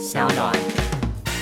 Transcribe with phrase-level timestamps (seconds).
[0.00, 0.56] 小暖。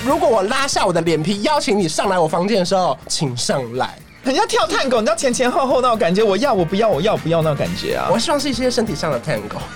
[0.04, 3.96] 如果我拉下我的脸皮邀请你上来我房间的时候，请上来。
[4.24, 8.08] 人家跳探狗，你知道前前后后那种感觉，我要我不要我要不要那种感觉啊！
[8.10, 9.58] 我希望是一些身体上的探狗。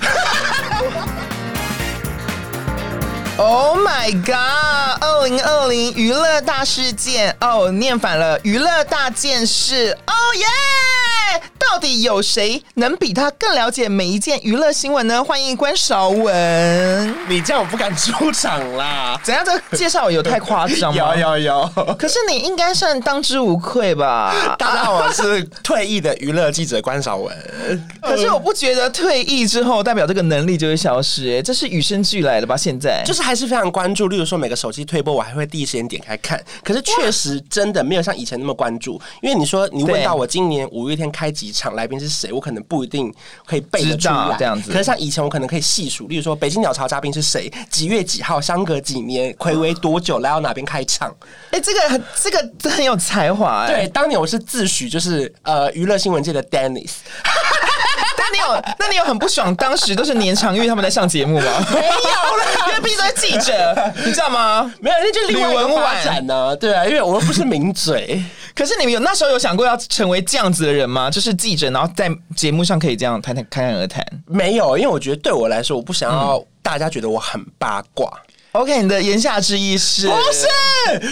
[3.38, 5.02] Oh my god！
[5.02, 9.96] 二零二零娱乐大事件哦，念反了，娱乐大件事。
[10.06, 11.42] 哦耶！
[11.70, 15.22] 到底有谁能比他更了解每一件娱乐新闻呢？
[15.22, 17.14] 欢迎关韶文。
[17.28, 19.18] 你这样我不敢出场啦！
[19.22, 19.44] 怎样？
[19.44, 21.14] 这个介绍有太夸张吗？
[21.16, 21.96] 有有有。
[21.98, 24.56] 可是你应该算当之无愧吧？
[24.58, 27.34] 大家好，我是退役的娱乐记者关韶文。
[28.02, 32.56] 可是我不觉得退役之后代表这个能力就会消失，哎，这是与生俱来的吧？
[32.56, 36.42] 现在就是还是非常关注，例如说每个手机推播，我还会第一时间点开看。
[36.64, 43.12] 可是确实真的没有像以前那么关注，因为你说你问到我今年五月天开几场，来宾是谁，我可能不一定
[43.46, 44.72] 可以背得出来这样子。
[44.72, 51.14] 可是像以前我可能可以细数，例如说北京鸟巢嘉宾是谁，几月几号，相隔几年，暌违多久来到哪边开场。
[51.50, 53.68] 哎、欸，这个很这个很有才华哎。
[53.68, 56.92] 对，当年我是自诩就是呃娱乐新闻界的 Dennis。
[58.22, 61.66] 那你有那你有很不爽，当时都是年长玉他们在上节目吗？
[61.72, 64.72] 没有了， 因为毕竟都是记者，你知道吗？
[64.80, 66.54] 没有，那就另外一个发展呢。
[66.56, 68.22] 对啊，因为我又不是名嘴。
[68.54, 71.10] 可是你们有那时候有想过要成为这样子的人吗？
[71.10, 74.06] 就是记者，然后在节目上可以这样谈谈侃侃而谈。
[74.26, 78.10] 没有，因为我觉得对我来说，我不想要大家觉得我很八卦。
[78.52, 80.06] OK，你的言下之意是？
[80.06, 80.46] 不是，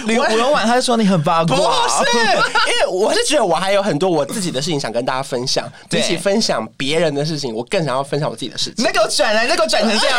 [0.06, 2.18] 吕吴文婉他就说你很八卦，不是，
[2.68, 8.74] 因为我是觉得我还有很多我自己的事情想跟大家分享，比起分享别人的事情，我更想要分享我自己的事情。
[8.76, 10.18] 你再给我转来，你再给我转成这样。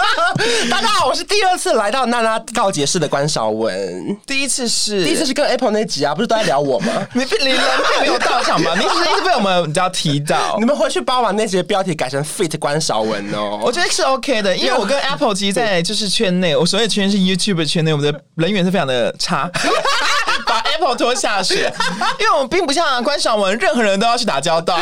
[0.70, 7.06] 大家好，我是第二次来到娜娜告解室的关韶文，第一次是第一次是跟 Apple 那集啊，不是都在聊我吗？
[7.12, 7.60] 你你人
[7.92, 8.72] 并没有到场吗？
[8.76, 16.45] 你只是一直被我们只要提到，你们回去把我那集的标题改成 Fit 关韶文哦，我觉得是 OK 的，因为我跟 Apple 其实在就是圈内。
[16.54, 19.50] 我所有圈是 YouTube 圈内，我们的人缘是非常的差，
[20.46, 21.72] 把 Apple 拖下水，
[22.20, 24.78] 因为我们并不像关韶文，任何人都要去打交道。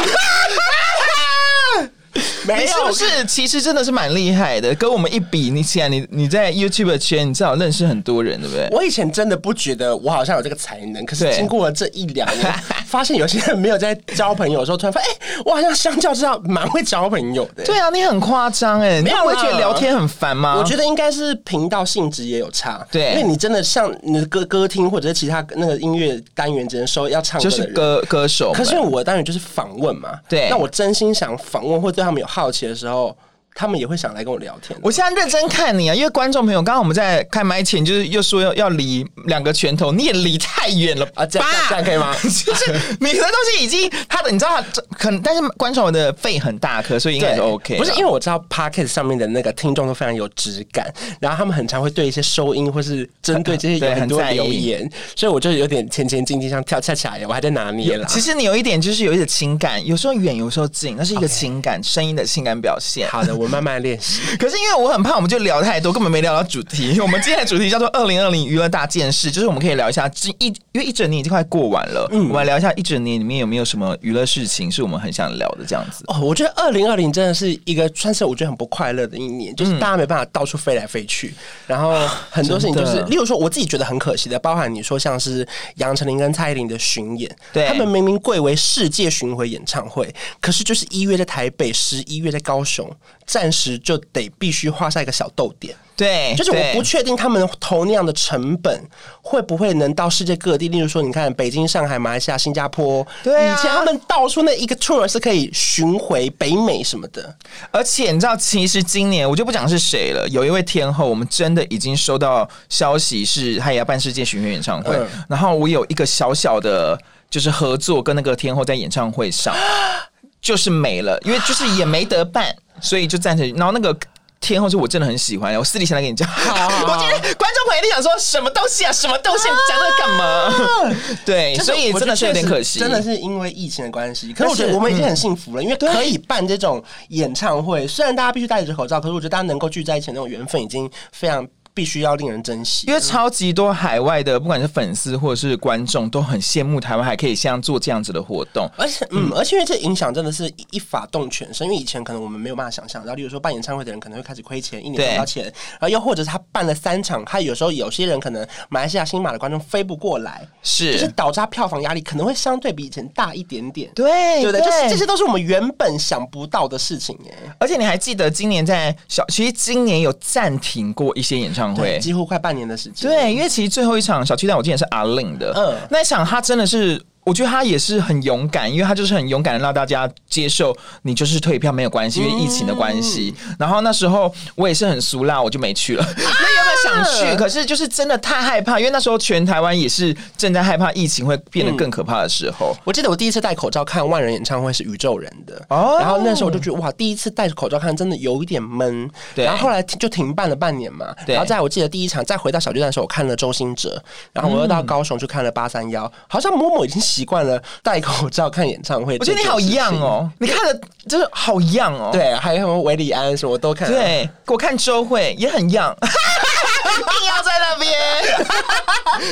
[2.47, 4.75] 没有，是不是其实真的是蛮厉害的？
[4.75, 8.69] 跟我们一比，你起来，你你在 YouTube 圈，你至少认识很多人，对不对？
[8.71, 12.55] 我以前真的不觉得我好像有这个才能，可是经过了这一两年，
[12.87, 17.65] 发现有些人没有在交朋友的时候，突然发现，哎、欸，我好像相较之下蛮会交朋友的。
[17.65, 20.57] 对啊，你很夸张哎，你不会觉得聊天很烦吗？
[20.57, 28.53] 我觉得应该是频道性质也有差，对，因为你真的像你的歌歌厅或者是其他那个音乐单元，只能说要唱歌，就是歌歌手。
[28.53, 33.17] 可是我的单元就是访问嘛，对，那我真心想访问或对他们有好奇的时候。
[33.55, 34.77] 他们也会想来跟我聊天。
[34.83, 41.25] 我现在认真看你啊，因为观众朋友，刚刚我们在开麦前就是又说要要离两个拳头，你也离太远了啊！
[41.25, 42.13] 这样这样可以吗？
[42.21, 47.79] 就是你的东西已经他的，你知道他可能，但是观众的肺很大颗，所以应该是 OK。
[47.79, 58.05] 不是因为我知道 Podcast 上面的那个听众都非常有质感，然后他们很常会对一些收音或是针对这些有很多留言，所以我就有点前前进进，像跳恰恰一样，我还在拿捏了。
[58.07, 63.09] 其实你有一点就是有一点情感，有时候远，有时候近，那是一个情感声音的情感表现。
[63.09, 63.44] 好的，我。
[63.49, 66.99] 慢慢练习， 可是因为我很怕，我们就聊太多，根本没聊到主题。
[67.01, 76.05] 我们今天的主题叫做“二零二零娱乐大件事”，就是我们可以聊一下这一，因为一整年已经快过完了，嗯，我们来聊一下一整年里面有没有什么娱乐事情是我们很想聊的这样子。
[76.09, 81.35] 哦，我觉得二零二零真的是一个算是我觉得很不快乐的一年，就是大家没办法到处飞来飞去，
[81.67, 81.95] 然后
[82.31, 85.47] 很多事情就是，例如说我自己觉得很可惜的，包含你说像是
[85.77, 92.91] 杨丞琳跟蔡依林的巡演，对，他们明明贵为世界巡回演唱会，可是就是一月在台北，十一月在高雄。
[93.35, 98.81] 暂时就得必须画下一个小逗点，对，就是我不确定他们投那样的成本
[99.21, 100.69] 会不会能到世界各地。
[100.69, 107.37] 例如说，你看北京、上海、马来西亚、新加坡，对啊，以前他们到处那一个 tour 是可以巡回北美什么的。
[107.73, 114.95] 而且你知道，其实今年我就不讲是谁了，有一位天后，我们真的已经收到消息，是她也要办世界巡回演唱会。
[114.95, 116.97] 嗯、然后我有一个小小的，
[117.29, 119.53] 就是合作跟那个天后在演唱会上，
[120.45, 122.55] 就是没了，因为就是也没得办。
[122.81, 123.97] 所以就暂时，然后那个
[124.41, 126.29] 天后是我真的很喜欢，我私底下来跟你讲。
[126.29, 130.25] 好好好，我今天观众朋友都想说什么东西啊，什么东西，讲这个干嘛？
[130.25, 134.35] 啊、对，所以真的是有点可惜，真的是因为疫情的关系。
[134.35, 141.49] 可是我觉得我们已经很幸福了，嗯、因为可以办这种演唱会，虽然大家必须戴着口罩，可是我觉得大家能够聚在一起的那种缘分已经非常。
[141.75, 148.71] 必须要令人珍惜，因为超级多海外的，不管是粉丝或者是观众，都很羡慕台湾还可以像做这样子的活动。
[148.79, 163.91] 而且，嗯，而且因为这影响真的是一发动全身，因为以前可能我们没有办法想象，然后例如说办演唱会的人可能会开始亏钱，一年赚不到钱，然后又或者是他办了三场，他有时候有些人可能马来西亚、新马的观众飞不过来，是，就是导致他票房压力可能会相对比以前大一点点。
[163.97, 164.53] 对，对不？
[164.53, 167.35] 对就是这些都是我们原本想不到的事情耶。
[167.59, 173.11] 而且你还记得今年在小，其实今年有暂停过一些演唱唱会，几乎快半年的时间。
[173.11, 177.01] 对，因为其实最后一场小巨蛋，我记得是阿令的，嗯，那一场他真的是。
[177.25, 183.35] 我觉得他也是很勇敢，因为他就是很勇敢的让大家接受你就是退票没有关系，因为疫情的关系。
[183.47, 186.05] 嗯、然后那时候我也是很俗辣，我就没去了。
[186.17, 192.75] 那原本想去，可是就是真的太害怕，因为那时候全台湾也是正在害怕疫情会变得更可怕的时候。
[192.75, 199.11] 嗯、我记得我第一次戴口罩看万人演唱会是宇宙人的，哦，然后那时候我就觉得哇，第一次戴着口罩看真的有一点闷。
[199.35, 201.07] 对，然后后来就停办了半年嘛。
[201.27, 212.11] 然后在我记得第一场再回到小巨蛋的时候，我看了周兴哲，然后我又到高雄去看了八三幺，好像某某已经习惯了戴口罩看演唱会，我觉得你好一样哦，你看的就是好一样哦。
[212.13, 213.89] 对，还有什么韦礼安什么我都看。
[213.89, 217.93] 对，我看周慧也很样， 一定要在那边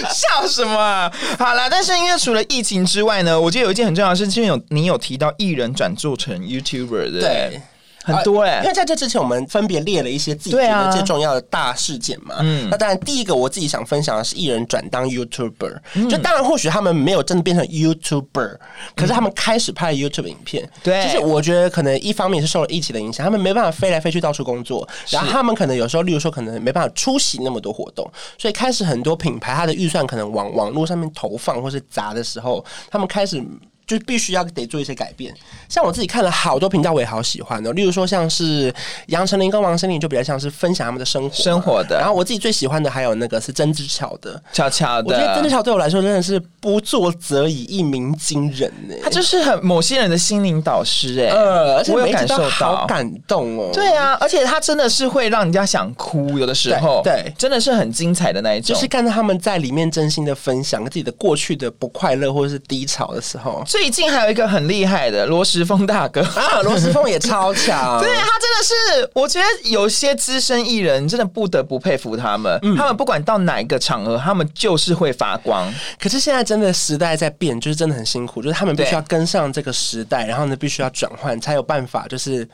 [0.15, 1.11] 笑什么？
[1.39, 7.21] 好了，但是因为除了疫情之外呢，我觉得有一件很重要的事情，有你有提到艺人转做成 YouTuber 的。
[7.21, 7.61] 对。
[8.03, 12.37] 很多哎、欸，因为在这之前，我们分别列了一些自己觉得最重要的大事件嘛。
[12.41, 15.79] 嗯，那当然，第一个我自己想分享的是艺人转当 YouTuber。
[15.95, 18.57] 嗯，就当然或许他们没有真的变成 YouTuber，
[18.97, 20.69] 可是他们开始拍 YouTube 影片。
[20.83, 28.09] 对，就是我觉得可能一方面是受了疫情的影响，他们没办法飞来飞去到处工作，然后他们可能有时候，例如说可能没办法出席那么多活动，
[28.39, 33.43] 所以开始很多品牌它的预算可能往网络上面投放或是砸的时候，他们开始。
[33.87, 35.35] 就必须要得做一些改变，
[35.69, 37.73] 像我自己看了好多频道，我也好喜欢的。
[37.73, 38.73] 例如说，像是
[39.09, 41.99] 杨丞琳跟王心凌，就比较像是分享他们的生活生活的。
[41.99, 45.09] 然后我自己最喜欢的还有那个是曾之乔的，乔乔的。
[45.09, 48.95] 我觉得曾之乔对我来说真的是不作则已，一鸣惊人呢。
[49.03, 53.71] 他就是很某些人的心灵导师哎，呃，而且我有感受到好感动哦。
[53.75, 58.75] 对啊，而且他真的是会让人家想哭，有的时候对，对，真的是很精彩的那一种。
[58.75, 63.63] 就是看到他们在里面真心的分享自己的过去的不快乐或者是低潮的时候。
[63.73, 64.43] 最近还有一个。
[64.53, 75.73] 很厉害的罗时峰大哥 啊，罗时峰也超强， 对，他真的是，我觉得有些资深艺人真的不得不佩服他们，嗯、他们不管到哪一个场合，他们就是会发光。
[75.99, 82.47] 可是现在真的时代在变，就是真的很辛苦，就是他们必须要跟上这个时代，然后呢，必须要转换，才有办法，就是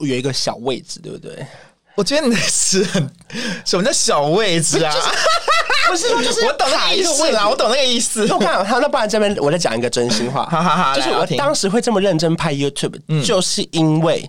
[0.00, 1.46] 有一个小位置，对不对？
[1.94, 3.08] 我觉得你的词很，
[3.64, 4.92] 什么叫小位置啊？
[5.90, 8.26] 不是说就是我懂那个意思啦，我懂那个意思。
[8.32, 12.94] 我看好，那不然这边我再讲一个真心话， 好好好，就是我当时会这么认真拍 YouTube，
[13.24, 14.28] 就是因为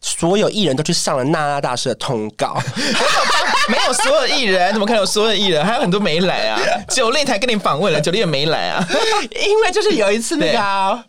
[0.00, 2.56] 所有艺人都去上了娜娜大师的通告。
[3.68, 5.64] 没有所有艺人，怎么可能有所有艺人？
[5.64, 6.60] 还有很多没来啊！
[6.88, 8.86] 九令才跟你访问了，九令也没来啊。
[9.44, 10.58] 因为就是有一次那个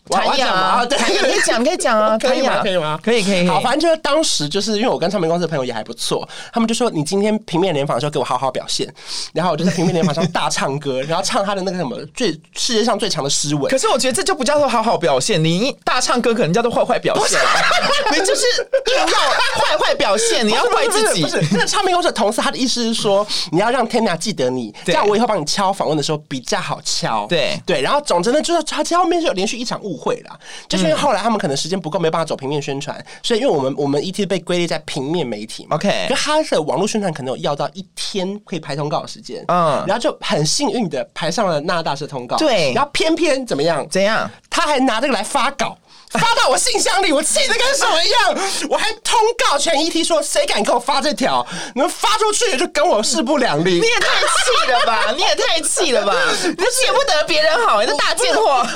[0.10, 2.60] 谭雅，对，可以讲，可以讲啊， 可以吗？
[2.63, 3.00] 可以吗？
[3.04, 3.48] 可以，可以。
[3.48, 8.92] 好，反正就是当时就是因为我跟唱片公司的朋友也还不错，他们就说你今天平面联访的时候给我好好表现，
[9.33, 13.69] 然后我就在平面联访上大唱歌，然后唱他的那个什么最世界上最长的诗文。
[13.69, 17.40] 可是我觉得这就不叫做好好表现，你大唱歌可能叫做坏坏表现，
[18.12, 18.45] 你就是
[18.88, 21.22] 硬要坏坏表现，你要怪自己。
[21.28, 22.42] 不是那个唱片公司的同事。
[22.42, 27.25] 他的意思是说，你要让 Tina 记得你，这样我以后帮你敲访问的时候比较好敲。
[27.28, 30.38] 对对，然后总之呢，就是他这后面是有连续一场误会啦，
[30.69, 43.86] 就是因为后来他们可能时间不够，没办法走平面宣传，所以因为我们我们 ET 被归类在平面媒体嘛，OK，就他的网络宣传可能有要到一天可以排通告的时间，嗯，然后就很幸运的排上了那大师通告，对，然后偏偏怎么样？
[43.90, 44.30] 怎样？
[44.50, 45.78] 他还拿这个来发稿。
[46.12, 48.38] 发到我信箱里，我气得跟什么一样？
[48.69, 51.45] 我还通告全 ET 说，谁敢给我发这条？
[51.75, 53.80] 你们发出去就跟我势不两立。
[53.80, 55.12] 你也太气了吧！
[55.15, 56.16] 你也太气了吧！
[56.44, 58.66] 你见不得别人好，你这大贱货！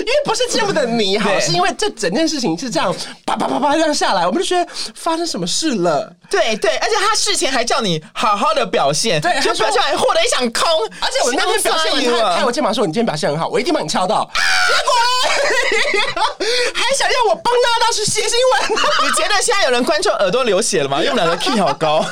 [0.00, 2.94] 因为不是见不得你好，是因为这整件事情是这样
[3.26, 6.10] 啪啪啪啪这样下来，我们就觉得发生什么事了？
[6.30, 10.64] 对对，而且他事前还叫你好好的表现，对，就表现还获得一场空。
[11.00, 14.28] 而且我那天表现完，他拍我肩膀说：“你今天表现很好，我一定帮你敲到。”
[14.66, 15.49] 结果。
[16.74, 18.80] 还想要我帮娜大去写新闻？
[19.04, 20.98] 你觉得现在有人观众耳朵流血了吗？
[20.98, 22.04] 因为我们两个 key 好高，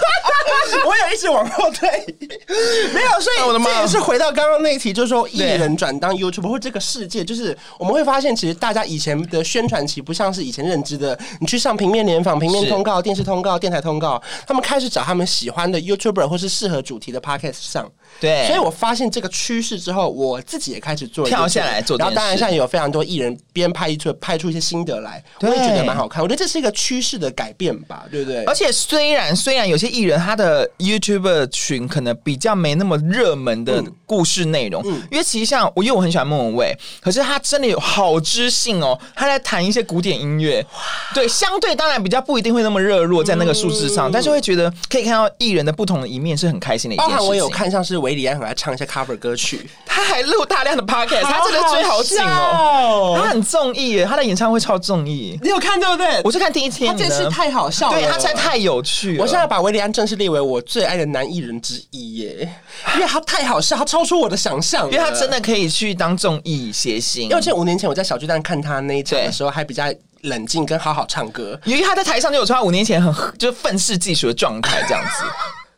[0.87, 1.89] 我也一直往后退，
[2.95, 3.21] 没有。
[3.21, 17.91] 所以我的妈，这也是回到刚刚那一题，就是说艺人转当 YouTuber 或这个世界，就是我们会发现，其实大家以前的宣传期不像是以前认知的，你去上平面联访、平面通告、电视通告、电台通告，他们开始找他们喜欢的 YouTuber 或是适合主题的 Podcast 上。
[18.21, 21.97] 对，所以我发现这个趋势之后，我自己也开始做跳下来做。
[21.99, 26.23] 然后当然，现在有非常多艺人边拍一出拍出一些心得来，我也觉得蛮好看。
[26.23, 28.45] 我觉得这是一个趋势的改变吧，对不对？
[28.45, 40.65] 而且虽然虽然有些艺人他的 YouTuber 群可能比较没那么热门的故事内容，嗯，因为其实像我，因为我很喜欢莫文蔚，可是他真的有好知性哦，他在弹一些古典音乐，
[41.13, 47.27] 对，相对当然比较不一定会那么热络在那个数字上，但是会觉得可以看到艺人的不同的一面，是很开心的一件事情。
[47.27, 47.99] 我有看像是。
[47.99, 53.19] 韦礼安很爱唱一些 cover 歌曲，他还录大量的 podcast，他真的追好紧哦。
[53.21, 55.37] 他很中意耶，他的演唱会超综艺。
[55.43, 56.21] 你有看对不对？
[56.23, 59.23] 我是看第一天，他真是太好笑了，对他实在太有趣了。
[59.23, 62.49] 我现在把韦礼安正式列为我最爱的男艺人之一耶，
[62.95, 67.29] 因为他太好笑，他超出我的想象，因为他真的可以去当综艺谐星。
[67.29, 69.85] 因为记得五年前我在小巨蛋看他那一场的时候，还比较
[70.23, 75.25] 冷静跟好好唱歌，因为他在台上就有说他五年前很 就是愤世嫉俗的状态这样子。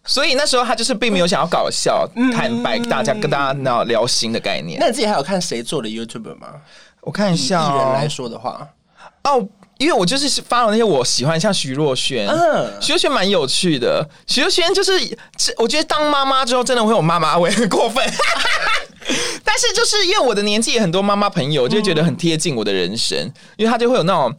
[0.02, 4.78] 所以那时候他就是并没有想要搞笑，嗯、坦白大家跟大家聊聊心的概念。
[4.80, 6.48] 那你自己还有看谁做的 YouTuber 吗？
[7.02, 8.66] 我看一下、哦，艺人来说的话，
[9.24, 9.46] 哦，
[9.80, 14.06] 因为我就是发了那些我喜欢，像徐若瑄，嗯，徐若瑄蛮有趣的。
[14.26, 14.92] 徐若瑄就是，
[15.56, 18.04] 我觉得当妈妈之后真的会有妈妈味，很过分。
[19.42, 24.36] 但是就是因为我的年纪也很多妈妈朋友，就会觉得很贴近我的人生，嗯、因为她就会有那种。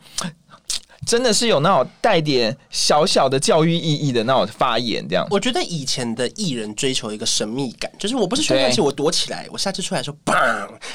[1.05, 5.25] 真的是有那种带点小小的教育意义的那种发言，这样。
[5.29, 10.33] 我觉得以前的艺人追求一个神秘感，就是我不是宣传期，我躲起来，我下次出来说砰。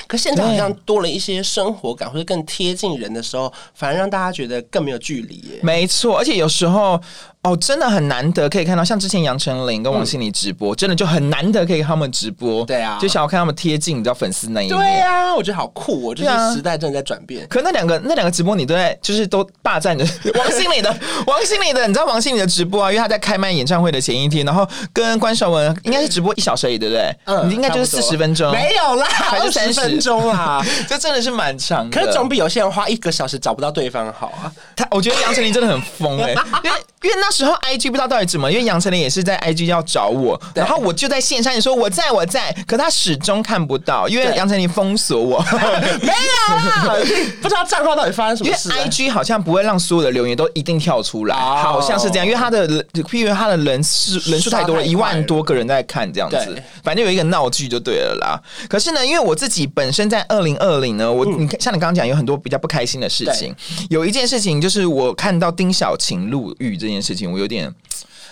[0.06, 5.42] 可现在好像多了一些生活感，或者更贴近人的时候，反而让大家觉得更没有距离。
[5.62, 7.00] 没错，而且有时候。
[7.46, 12.64] 哦，真的很难得可以看到，像之前杨丞琳跟王心凌直播，嗯、真的就很难得可以看他们直播。
[12.64, 14.76] 对啊，就想要看他们贴近，你知道粉丝那一面。
[14.76, 17.44] 对啊，我觉得好酷哦，就是时代正在转变。
[17.44, 20.90] 啊、可那两个那两个直播，你都在就是都霸占着 王心凌的，
[21.28, 22.90] 王心凌的，你知道王心凌的直播啊？
[22.90, 27.16] 因为他在开麦演唱会的前一天，然后跟关晓文应该是直播一小时而已，对不对？
[27.26, 30.60] 嗯，你应该就是四十分钟，没有啦，还是三十分钟啊？
[30.88, 34.50] 这真的是蛮长的，可是总比有些人花一个小时找不到对方好啊。
[34.74, 36.34] 他，我觉得杨丞琳真的很疯哎、欸，
[36.64, 38.16] 因为因为那时候 IG 不知道到。
[38.16, 38.50] 底怎么？
[38.50, 45.60] 因为杨丞琳也是在 IG 要找我，然后我就在线上，你说我在我在，可他始终看不到，因为杨丞琳封锁我，对
[46.00, 46.96] 没有啦，
[47.42, 48.70] 不知道账号到底发生什么事。
[48.70, 58.40] 因为 IG 好像不会让所有的留言都一定跳出来，哦、好像是这样，因为他的，譬如他的人数人数太多了，一万多个人在看这样子，反正有一个闹剧就对了啦。
[58.66, 63.54] 可是呢，因为我自己本身在二零二零呢，我你看，像你刚刚讲，有很多比较不开心的事情，
[63.90, 67.72] 有一件事情就是我看到丁小晴入狱这件事情，我有点。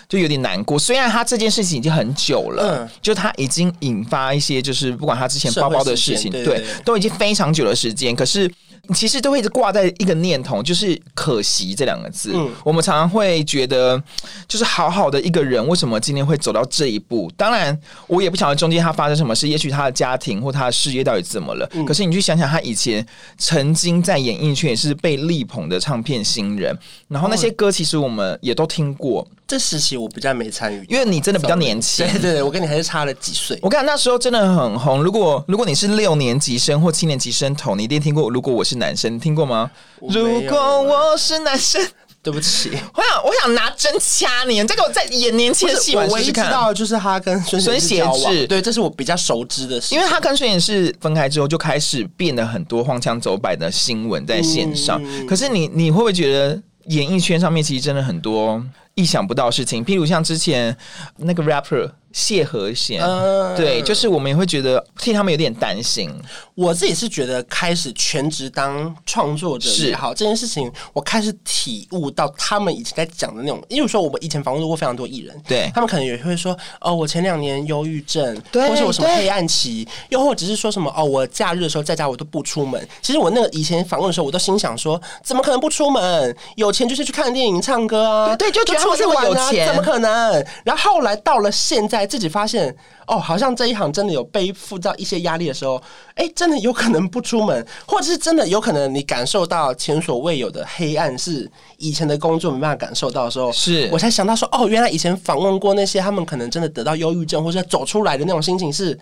[0.07, 8.49] 就有点难过，虽然他这件事情已经很久了，嗯，就他已经引发一些，就是不管他之前包包的事情，对，都已经非常久的时间，可是。
[8.93, 12.31] 其实都会一直挂在一个念头，就是可惜这两个字。
[12.33, 14.01] 嗯，我们常常会觉得，
[14.47, 17.31] 就是好好的一个人，为什么今天会走到这一步？
[17.37, 17.77] 当然，
[18.07, 21.69] 我也不晓得中间他发生什么事，也许他的家庭或他的事业到底怎么了。
[21.73, 23.05] 嗯，可是你去想想，他以前
[23.37, 26.77] 曾经在演艺圈也是被力捧的唱片新人，
[27.07, 29.27] 然后那些歌其实我们也都听过。
[29.47, 32.03] 这时期我比较没参与，因为你真的比较年轻。
[32.07, 33.59] 对对对，我跟你还是差了几岁。
[33.61, 35.03] 我看那时候真的很红。
[35.03, 38.27] 如果如果你是六年级生或七年级生头，你一定听过。
[38.31, 39.69] 如果我是男生，听过吗？
[40.01, 41.81] 如果我是男生，
[42.21, 44.63] 对不起，我想我想拿针掐你。
[44.65, 49.93] 这个我在演年轻的戏，我唯一知道就是他跟孙孙协志，对，这是我比较熟知的事。
[49.93, 55.01] 因为他跟孙协志分开之后，就开始变得很多荒腔走板的新闻在线上。
[55.03, 58.63] 嗯、可是你你会不会觉得演艺圈上面其实真的很多
[58.95, 59.83] 意想不到的事情？
[59.85, 60.75] 譬如像之前
[61.17, 61.91] 那个 rapper。
[62.15, 66.09] 谢和弦，嗯、对，就是我们也会觉得替他们有点担心。
[66.53, 73.61] 我自己是觉得开始全职当创作者也好，这件事情我开始体悟到他们以前在讲的那种。
[73.67, 82.87] 因为说我们以前访问过非常多艺人，对他们可能也会说哦，我前两年忧郁症，对或是我什么黑暗期，又或者是说什么哦，我假日的时候在家我都不出门。
[83.01, 86.33] 其实我那个以前访问的时候，我都心想说，怎么可能不出门？
[86.55, 90.45] 有钱就是去看电影、唱歌啊，对，对，就觉得出去玩啊，怎么可能？
[90.63, 92.04] 然后后来到了现在。
[92.05, 92.75] 自己发现
[93.07, 95.81] 哦，好像这一行真的有背负到一些压力的时候，
[96.15, 108.97] 哎，真的有可能不出门， 或者是真的有可能你感受到前所未有的黑暗，是以前的工作没办法感受到的时候，是我才想到说，哦，原来以前访问过那些他们可能真的得到忧郁症或者走出来的那种心情是。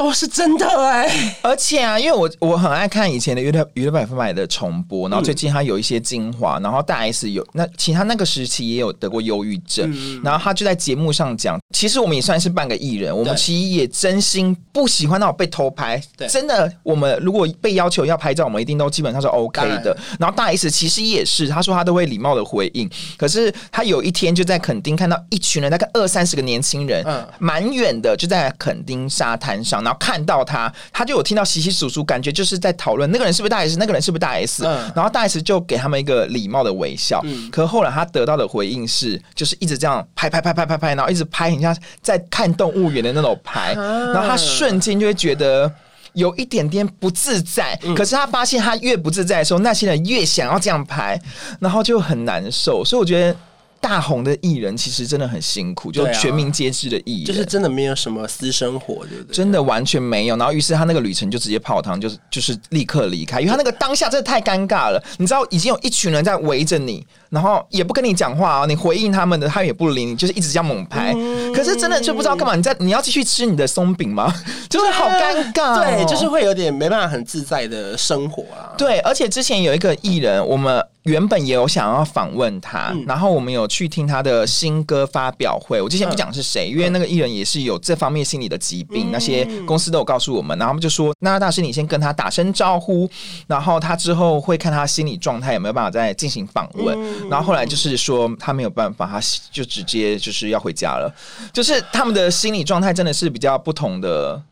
[0.00, 19.94] 都是真的哎、欸，而且啊，因为我我很爱看以前的娱乐娱乐百分百的重播，然后最近他有一些精华，然后大 S 有那其他那个时期也有得过忧郁症，嗯、然后他就在节目上讲，其实我们也算是半个艺人，我们其实也真心不喜欢那种被偷拍，真的，我们如果被要求要拍照，我们一定都基本上是 OK 的。
[20.18, 22.88] 然，然后大 S 其实也是，他说他都会礼貌的回应，
[23.18, 29.84] 可是他有一天就在垦丁看到一群人，大概二三十个年轻人，嗯，蛮远的就在垦丁沙滩上。
[29.90, 34.64] 然后看到他，他就有听到稀稀疏疏，感觉就是在讨论那个人是不是大 S，那个人是不是大 S。
[34.64, 37.20] 嗯，然后大 S 就给他们一个礼貌的微笑。
[37.24, 43.74] 嗯，可后来他得到的回应是，就是一直这样拍拍拍拍拍拍，然后一直拍，很像在看动物园的那种拍。
[43.74, 45.68] 然后他瞬间就会觉得
[46.12, 47.76] 有一点点不自在。
[47.96, 51.20] 可是他发现他越不自在的时候，那些人越想要这样拍，
[51.58, 52.84] 然后就很难受。
[52.84, 53.36] 所以我觉得。
[53.80, 59.34] 大红的艺人其实真的很辛苦，就全民皆知的艺人，就是真的没有什么私生活，对不对？
[59.34, 60.36] 真的完全没有。
[60.36, 65.02] 然后于是他那个旅程就直接泡汤，就是就是立刻离开，因为他那个当下真的太尴尬了。
[65.16, 71.14] 你知道已经有一群人在围着你，然后也不跟你讲话啊，你回应他们的他也不理你，就是一直这样猛拍。
[71.16, 74.32] 嗯、可是真的就不知道干嘛，你在你要继续吃你的松饼吗？
[74.68, 78.76] 就是好尴尬、哦，对，就是会有点没办法很自在的生活啊。
[78.76, 80.84] 对，而且之前有一个艺人，我们。
[81.04, 85.80] 原本也有想要访问他，嗯、然后我们有去听他的新歌发表会。
[85.80, 90.58] 我之前不讲是谁，嗯、因为那个艺人也是有这方面心理的疾病，嗯、那些公司都有告诉我们。
[90.58, 93.08] 然后他们就说：“那大师，你先跟他打声招呼，
[93.46, 96.94] 然后他之后会看他心理状态有没有办法再进行访问。
[96.98, 101.10] 嗯”然后后来就是说他没有办法，他就直接就是要回家了。
[101.52, 104.42] 就是他们的心理状态真的是比较不同的。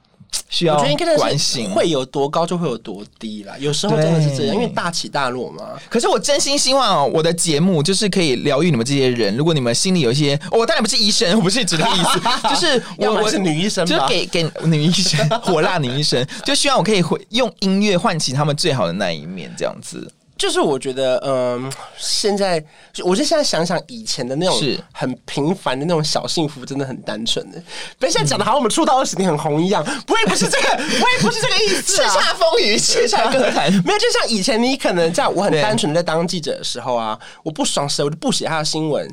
[0.48, 0.76] 需要
[1.16, 3.54] 关心，会有多高就会有多低啦。
[3.58, 5.64] 有时候真的是这样，因为大起大落嘛。
[5.88, 9.36] 可是我真心希望哦，我的节目就是可以疗愈你们这些人。
[9.36, 20.10] 如果你们心里有一些，我当然不是医生，我不是指的意思， 就是我我是女医生，就是给给女医生， 火辣女医生，就希望我可以用音乐唤起他们最好的那一面，这样子。
[20.38, 22.64] 就是我觉得，嗯，现在
[23.04, 24.56] 我就现在想想以前的那种
[24.92, 27.60] 很平凡的那种小幸福，真的很单纯的。
[27.98, 32.14] 别现在讲的好像我们出道二十年很红一样，不会不是这个， 我也不是这个意思啊。
[32.14, 33.98] 叱咤风云，叱咤歌坛，没有。
[33.98, 39.12] 就像以前你可能在我很单纯的在当记者的时候啊，我不爽时我就不写他的新闻，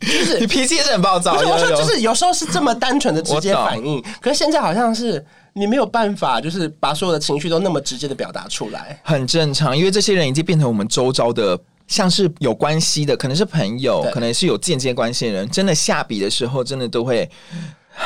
[0.00, 1.34] 就是 你脾气也是很暴躁。
[1.34, 5.24] 不是我说就是有时候是这么单纯的直接反应，可是现在好像是。
[5.58, 17.28] 你没有办法，就是把所有的情绪都那么直接的表达出来，很正常，因为这些人已经变成我们周遭的，像是有关系的，可能是朋友，可能是有间接关系的人，真的下笔的时候，真的都会。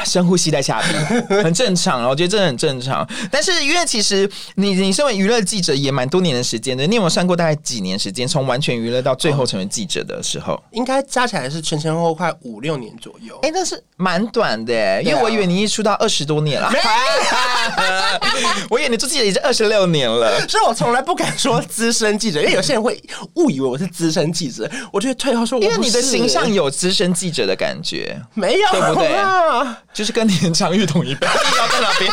[0.05, 0.95] 深呼吸再下笔，
[1.43, 3.07] 很正常，我觉得这很正常。
[3.31, 8.27] 但是因为其实你你身为娱乐记者也蛮多年的时间的，你有没有算过大概几年时间？
[8.27, 13.35] 从完全娱乐到最后成为记者的时候，应该加起来是前前后后快五六年左右。
[13.43, 16.71] 哎、欸，那是蛮短的，啊、因为我以为你一出道二十多年了，
[18.71, 20.47] 我以为你做记者已经二十六年了。
[20.49, 23.03] 所以我从来不敢说资深记者，因为有些人会
[23.35, 24.71] 误以为我是资深记者。
[24.93, 29.11] 我觉得退后说我，因为你的形象有资深记者的感觉，没有对不对？
[29.93, 32.13] 就是跟年长玉同一辈，要在哪边？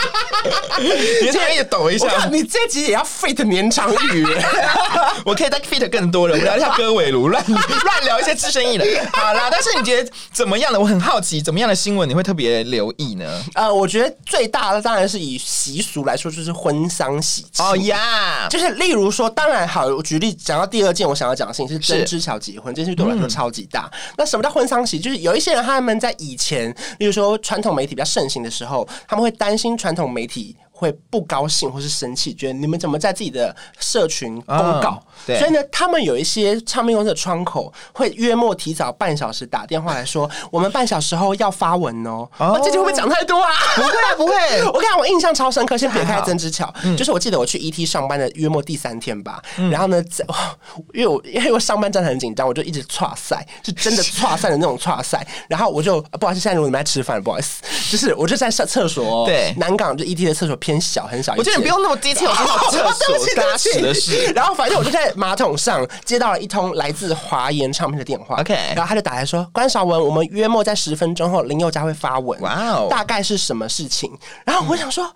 [1.22, 2.28] 年长玉也抖一下。
[2.32, 4.26] 你这集也要 fit 年长玉？
[5.26, 9.08] 我可以再 fit 更多人，我们聊一下歌尾炉，乱 乱聊一些资深艺人。
[9.14, 10.80] 好啦，但是你觉得怎么样的？
[10.80, 13.44] 我很好奇，怎么样的新闻你会特别留意呢？
[13.54, 17.66] 呃，我觉得最大的当然是以习俗来说，就是婚丧喜庆。
[17.66, 23.90] 哦呀，就是例如说，当然好，我举例讲到第二件我想要讲的事情是曾之乔结婚，这件事对我来说超级大。
[23.94, 25.00] 嗯、那什么叫婚丧喜？
[25.00, 34.90] 就是有一些人他们在以前，例如说传统媒体比较盛行的时候，他们会担心传统媒体会不高兴或是生气，觉得你们怎么在自己的社群公告？
[34.90, 42.30] 哦、对，所以呢，他们有一些唱片公司的窗口会约莫提早半小时打电话来说，我们半小时后要发文哦。
[42.38, 43.50] 哦，这句会不会讲太多啊？
[43.76, 44.34] 不会啊，不会。
[44.72, 50.24] 我看我印象超深刻，先别开曾之乔，嗯、就是我记得我去 ET 上班的约莫第三天吧，嗯、然后呢，在
[50.94, 55.26] 因为我因为我上班真的很紧张，我就一直岔赛，是真的岔赛的那种岔赛。
[55.50, 60.56] 然后我就不好意思，现在如果你们在吃饭，不好意思，就是我就在上厕所，对，南港就 ET 的厕所。
[60.68, 62.30] 偏小很小，我觉得你不用那么低调，
[62.70, 64.34] 厕所 大家指的事。
[64.36, 74.12] 然后反正我就在马桶上接到了一通来自华研唱片的电话，OK，然后他就打来说：“关少文，我们约莫在十分钟后林宥嘉会发文，哇哦，大概是什么事情？”
[74.46, 75.10] 然后我想说。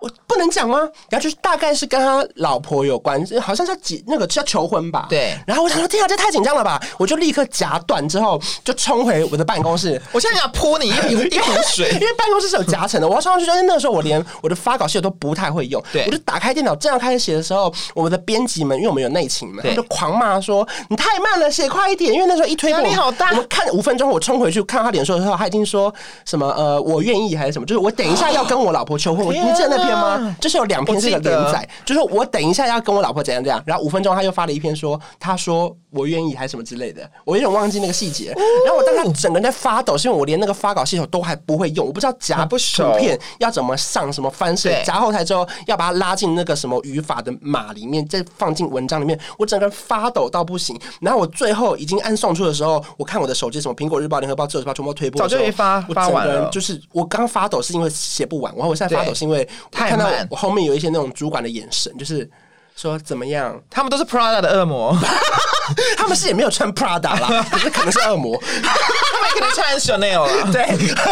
[0.00, 0.78] 我不能讲吗？
[1.08, 5.06] 然后就是大概是跟他老婆有关，好像是几那个叫求婚吧。
[5.08, 5.36] 对。
[5.46, 6.80] 然后我想说，天啊，这太紧张了吧！
[6.98, 10.00] 我就立刻夹断之后，就冲回我的办公室。
[10.12, 13.08] 我现在想泼你一瓶 一瓶水，因为办公室是有夹层的。
[13.08, 15.82] 我要冲上去，就是那个时候我连我的发稿系统都不太会用。
[15.92, 16.04] 对。
[16.06, 23.30] 我就打开电脑，正要开始写的时候，我们的编辑们，因为我们有内勤嘛，他就狂骂说：“你太慢了，写快一点。”因为那时候一推，压力好大。
[23.30, 25.92] 我们看五分钟，我冲回去看他脸书的时候，他已经说
[26.24, 27.66] 什么呃，我愿意还是什么？
[27.66, 29.24] 就是我等一下要跟我老婆求婚。
[29.24, 30.36] 我你记得那篇吗？
[30.40, 30.68] 就是有。
[30.68, 38.34] 两篇是个连载，就是我等一下要跟我老婆怎样怎样，然后五分钟他又发了一篇说，他说我愿意还是什么之类的，我有点忘记那个细节。
[38.66, 42.58] 然后我当时整个人在发抖，是因为我连那个发稿系统都还不会用，我不知道夹图
[42.98, 50.78] 片要怎么上什么翻式，夹后台之后要把它拉进那个什么语法的码里面，再放进文章里面，我整个人发抖到不行。
[51.00, 56.50] 然后我最后已经按送出的时候，我看我的手机什么苹果日报、联合报、自由时报全部推播，早就没发，发完了。
[56.50, 59.48] 就是我刚发抖是因为写不完，然后我现在发抖是因为
[59.86, 60.66] 看到我后面。
[60.66, 62.28] 有一些那种主管的眼神，就是
[62.76, 63.60] 说怎么样？
[63.70, 64.94] 他们都是 Prada 的恶魔，
[65.96, 70.52] 他们是也没有穿 Prada 啦， 可是可能是恶魔，他们可能穿 Chanel 了。
[70.52, 70.66] 对，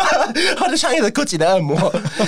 [0.59, 1.77] 或者穿一个 Gucci 的恶魔。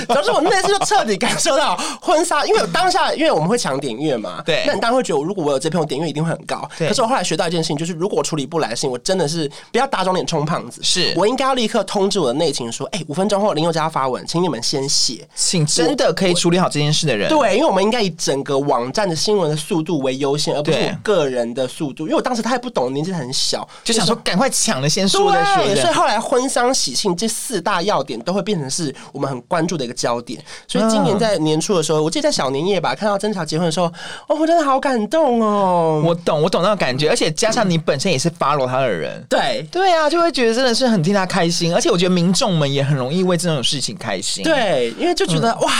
[0.09, 6.69] 总之，我那次就彻底感受到婚纱，因为当下，因为我们会抢点阅嘛，对，那你当然会觉得，如果我有这篇，我点阅一定会很高。
[6.79, 17.29] 可是我后来学到一件事情，就是如果我处理不来的事情，我真的是不要打肿脸充胖子，是我应该要立刻通知我的内勤说，哎、欸，五分钟后林宥嘉发文，请你们先写，请真的可以处理好这件事的人。
[17.29, 22.07] 对，因为我们应该以整个网站的新闻的速度为优先，而不是我个人的速度。
[22.07, 25.65] 因为我当时他也不懂，年纪很小，就想说赶快抢了先说再说。
[25.65, 30.43] 对，所以后来婚丧喜庆这四大要点都会变成是我们很关注的一个焦点。
[30.67, 33.87] 所以今年在年初的时候，我记得在小年夜吧，看到曾乔结婚的时候，
[34.27, 36.03] 哦，我真的好感动哦。
[36.05, 41.73] 我懂，我懂那种感觉，而且加上你本身也是 follow 他的人，对对啊，就会觉得真的是很替他开心。
[41.73, 45.73] 而且我觉得民众们也很容易为这种事情开心，对，因为就觉得、嗯、哇，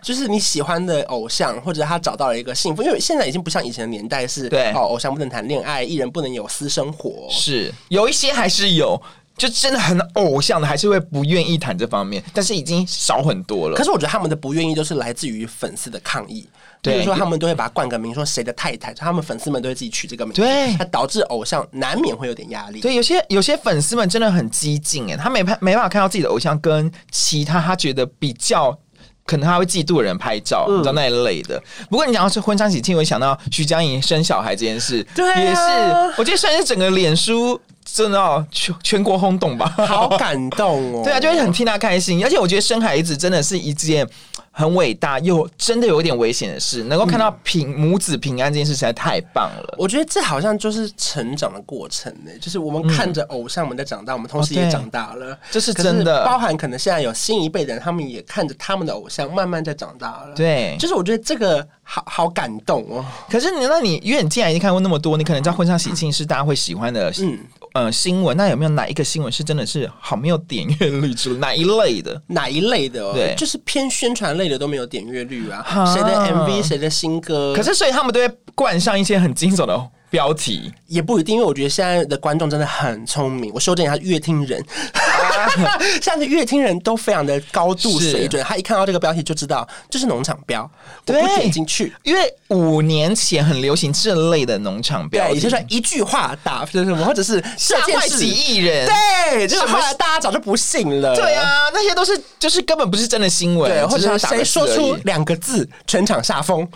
[0.00, 2.82] 就是你喜欢的偶像，或者他找到了一个幸福。
[2.82, 9.00] 因为现在已经不像以前的年代是，对哦，偶像不能谈恋爱，艺人不能有私生活，是有一些还是有。
[9.34, 13.76] 就真的很偶像的，还是会不愿意谈这方面，但是已经少很多了。
[13.76, 16.46] 可是我觉得他们的不愿意都是来自于粉丝的抗议，
[16.82, 22.82] 对，比如说他们都会把他冠个名，说谁的太太，他们粉丝们都会自己取这个名，对，它导致偶像难免会有点压力。
[22.82, 28.78] 对，有些有些粉丝们真的很激进哎，他没拍没办法看到自己的偶像跟其他他觉得比较
[29.24, 31.62] 可能他会嫉妒的人拍照，嗯、你知道那一类的。
[31.90, 37.60] 不过你讲到是婚丧喜庆，我想到徐佳莹生小孩这件事，对、啊，也是我觉得算是整个脸书。
[37.84, 41.02] 真的哦，全全国轰动吧，好感动哦！
[41.04, 44.08] 对啊，就会很替他开心，而且我觉得生孩子真的是一件
[44.52, 46.84] 很伟大又真的有一点危险的事。
[46.84, 49.74] 能够看到平母子平安这件事实在太棒了。
[49.78, 56.24] 我觉得这好像就是成长的过程呢，就是我们看着偶像们在长大，我们同时也长大了，这是真的。
[56.24, 60.34] 包含可能现在有新一辈的人，他们也看着他们的偶像慢慢在长大了。
[60.36, 63.04] 对，就是我觉得这个好好感动哦。
[63.30, 67.38] 可是你那你因为你既然已经看过那么多，你可能知道婚丧喜庆是大家会喜欢的，嗯。
[67.74, 71.16] 呃，新闻那有没有哪一个新闻是真的是好没有点阅率？
[71.16, 72.20] 是哪一类的？
[72.26, 73.02] 哪一类的？
[73.02, 73.12] 哦？
[73.14, 75.64] 对，就是偏宣传类的都没有点阅率啊。
[75.92, 77.52] 谁的 MV，谁的新歌？
[77.54, 81.36] 可是所以他们都会冠上一些很惊悚的标题，也不一定。
[81.36, 83.50] 因为我觉得现在的观众真的很聪明。
[83.54, 84.62] 我修正一下，乐听人，
[85.50, 88.42] 现在的乐听人都非常的高度水准。
[88.44, 90.68] 他一看到这个标题就知道这是农场标，
[91.06, 91.92] 我不点进去。
[92.02, 98.88] 因为五年前很流行这类的农场标，也就是说一句话打什么，或者是吓坏几亿人。
[99.30, 101.14] 对，就是后来大家早就不信了。
[101.14, 106.66] 对啊，那些都是就是根本不是真的新闻，对，或者谁说出两个字，全场吓疯。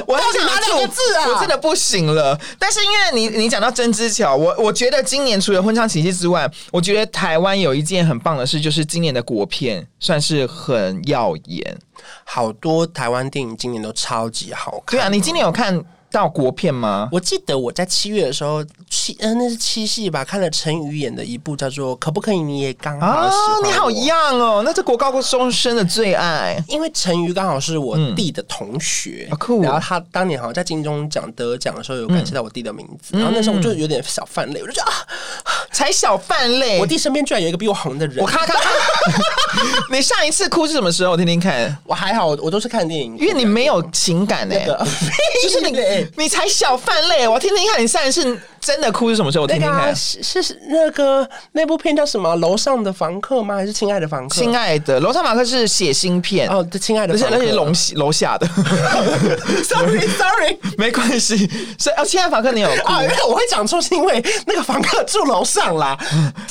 [0.06, 2.38] 我要讲哪两个字啊，我真的不行了。
[2.58, 11.78] 但是因为你你讲到真之桥，我我觉得今年除了婚丧喜庆之外，我觉得台湾有一件很棒的事，就是今年的国片算是很耀眼，
[12.24, 14.98] 好多台湾电影今年都超级好看。
[14.98, 17.08] 对啊，你今年有看到国片吗？
[17.10, 18.64] 我记得我在七月的时候，
[19.04, 23.36] 七呃那是七系吧，看了陈宇演的一部叫做《可不可以你也刚好喜
[23.66, 26.56] 你好一样哦，那是国高中生的最爱。
[26.68, 34.96] 因为陈宇刚好是我弟的同学，嗯哦、然后他当年好像在金钟奖得奖的时候有感谢到我弟的名字，嗯、然后那时候我就有点小泛泪，我就觉得啊，
[35.74, 38.18] 才小泛泪，我弟身边居然有一个比我红的人。
[38.20, 38.56] 我看看，
[39.90, 41.10] 你上一次哭是什么时候？
[41.10, 41.76] 我听听看。
[41.84, 44.86] 我还好，我都是看电影，因为你没有情感哎、欸，那个、
[45.42, 45.82] 就是那个。
[46.16, 49.42] 你才小泛泪，我听听看，你上一次真的哭是什么时候？
[49.42, 52.36] 我听听看，是是那个那部片叫什么？
[52.36, 53.56] 楼上的房客吗？
[53.56, 54.40] 还是亲爱的房客？
[54.40, 56.62] 亲爱的，楼上房客是写新片哦。
[56.62, 58.46] 对，亲爱的房客，而且那些楼楼下的。
[59.64, 61.50] Sorry Sorry，没关系。
[61.78, 62.92] 所以哦，亲爱的房客你有哭？
[62.92, 65.96] 啊，因为我会讲错，是因为那个房客住楼上啦，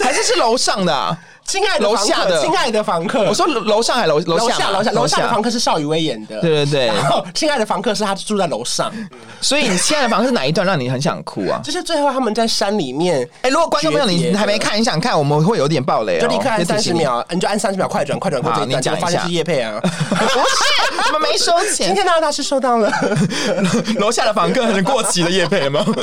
[0.03, 1.17] 还是是楼上的、啊？
[1.45, 6.87] 亲爱的楼下的亲爱的房客，我说楼上还楼楼下楼下楼下的房客是邵雨薇演的，对对对。
[6.87, 8.91] 然后亲爱的房客是他住在楼上，
[9.41, 11.59] 所以你亲爱的房客是哪一段让你很想哭啊？
[11.63, 13.27] 就是最后他们在山里面。
[13.41, 19.79] 哎，如果观众朋友你还没看，你想看，我们会有点暴雷，就立刻按三十秒，你就按三十秒快转快转过这一段，就发现是叶佩啊。
[19.83, 21.87] 不是，我们没收钱。
[21.87, 22.91] 今天大大师收到了
[23.99, 25.83] 楼下的房客很过期的叶佩吗？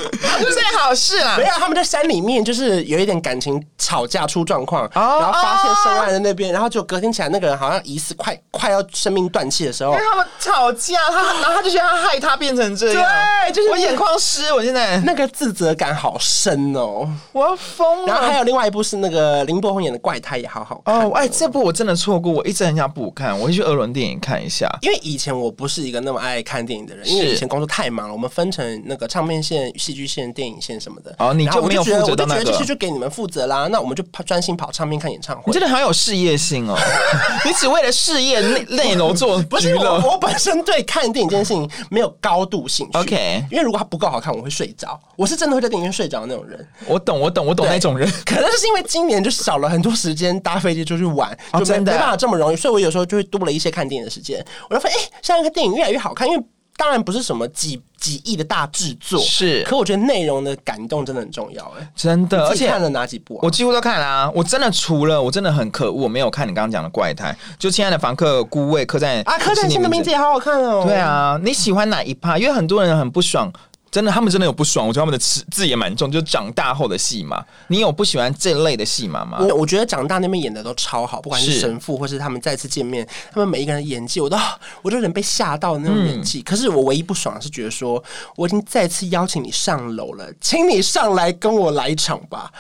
[0.51, 13.05] 最好是啊，没有，他们在山里面就是有一点感情吵架出状况，然后发现受害人那边，然后就隔天起来，那个人好像疑似快快要生命断气的时候，因为他们吵架，他然后他就觉得他害他变成这样，
[13.45, 18.07] 对，就是我眼眶湿，我现在那个自责感好深哦，我要疯了。
[18.07, 21.11] 然后还有另外一部是那个林柏宏演的《怪胎》，也好好看哦。
[21.15, 24.69] 哎，这部我真的错过，我一直很想补看，我会去二轮电影看一下。
[24.83, 31.15] 因为以前我不是一个那么爱看电影的人，因为以前工作太忙了，我们分成那个唱片线、戏剧线、电影线什么的。
[31.19, 35.43] 哦，你就没有负责到那个，我就觉得这些就给你们负责啦，那我们就专心跑唱片、看演演唱会。
[35.47, 36.75] 你真的好有事业心哦！
[37.45, 42.99] 你只为了事业内内容做不是我，我本身对看电影这件事情没有高度兴趣。
[42.99, 44.99] OK，因为如果它不够好看，我会睡着。
[45.17, 46.67] 我是真的会在电影院睡着的那种人。
[46.87, 48.11] 我懂，我懂，我懂那种人。
[48.25, 54.45] 可能是因为今年就少了很多时间搭飞机出去玩，就没没办法这么容易，所以我有时候就会多了一些看电影的时间。
[54.69, 56.43] 我就发现，哎，现在看电影越来越好看，因为。
[56.81, 62.49] 当然不是什么几几亿的大制作，是，可我觉得内容的感动真的很重要，哎，真的。
[62.49, 63.41] 而且看了哪几部啊？
[63.43, 64.33] 我几乎都看了啊！
[64.35, 70.83] 我真的除了我真的很可恶，我没有看你刚刚讲的怪胎，就亲爱的房客孤味，客栈啊，客栈》新的名字也好好看哦。
[70.87, 72.39] 对啊，你喜欢哪一趴？
[72.39, 73.53] 因为很多人很不爽。
[73.91, 74.87] 真的，他们真的有不爽。
[74.87, 77.45] 我觉得他们的词字也蛮重，就是长大后的戏嘛。
[77.69, 79.39] 你有不喜欢这类的戏码吗？
[79.41, 84.37] 我我觉得长大那边演的都超好，不管是神父，或是他们再次见面，他们每一个人的演技，我都
[84.83, 86.39] 我都有点被吓到的那种演技。
[86.39, 88.03] 嗯、可是我唯一不爽的是觉得说，
[88.37, 92.53] 我已经再次邀请你上楼了，请你上来跟我来一场吧。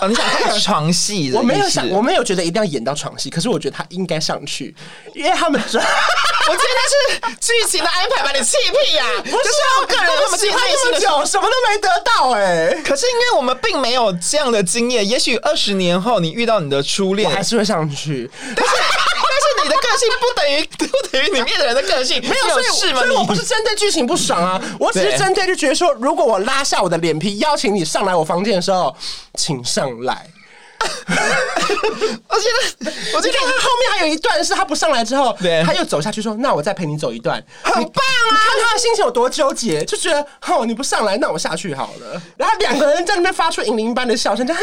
[0.00, 1.32] 哦，你想看床戏？
[1.32, 4.74] 我没有想，我没有觉得一定要演到床戏，可是我觉得他应该上去，
[5.14, 9.04] 因为他们说，我觉得是剧情的安排把你气屁呀！
[9.22, 9.36] 不是
[9.80, 12.82] 我个人那么喜欢这么久，什么都没得到哎、欸。
[12.82, 18.28] 可是因为我们并没有这样的经验，也许二十年后你遇到你的初恋，还是会上去。
[18.56, 18.72] 但是
[19.66, 23.00] 你的个性不等于不等于里面的人的个性，没有所以是吗？
[23.00, 28.94] 所以我不是针对剧情不爽啊， 我只是针对就觉得说，如果我拉下我的脸皮邀请你上来我房间的时候，
[29.34, 30.26] 请上来。
[32.28, 32.48] 我觉
[32.84, 42.20] 得，我觉得他后面还有一段是他不上来之后，对，他又走下去说：“那我再陪你走一段，很棒啊！”你看他的心情有多纠结，就觉得哦，你不上来，那我下去好了。
[42.36, 44.62] 然后两个人在那边发出银铃般的笑声，就很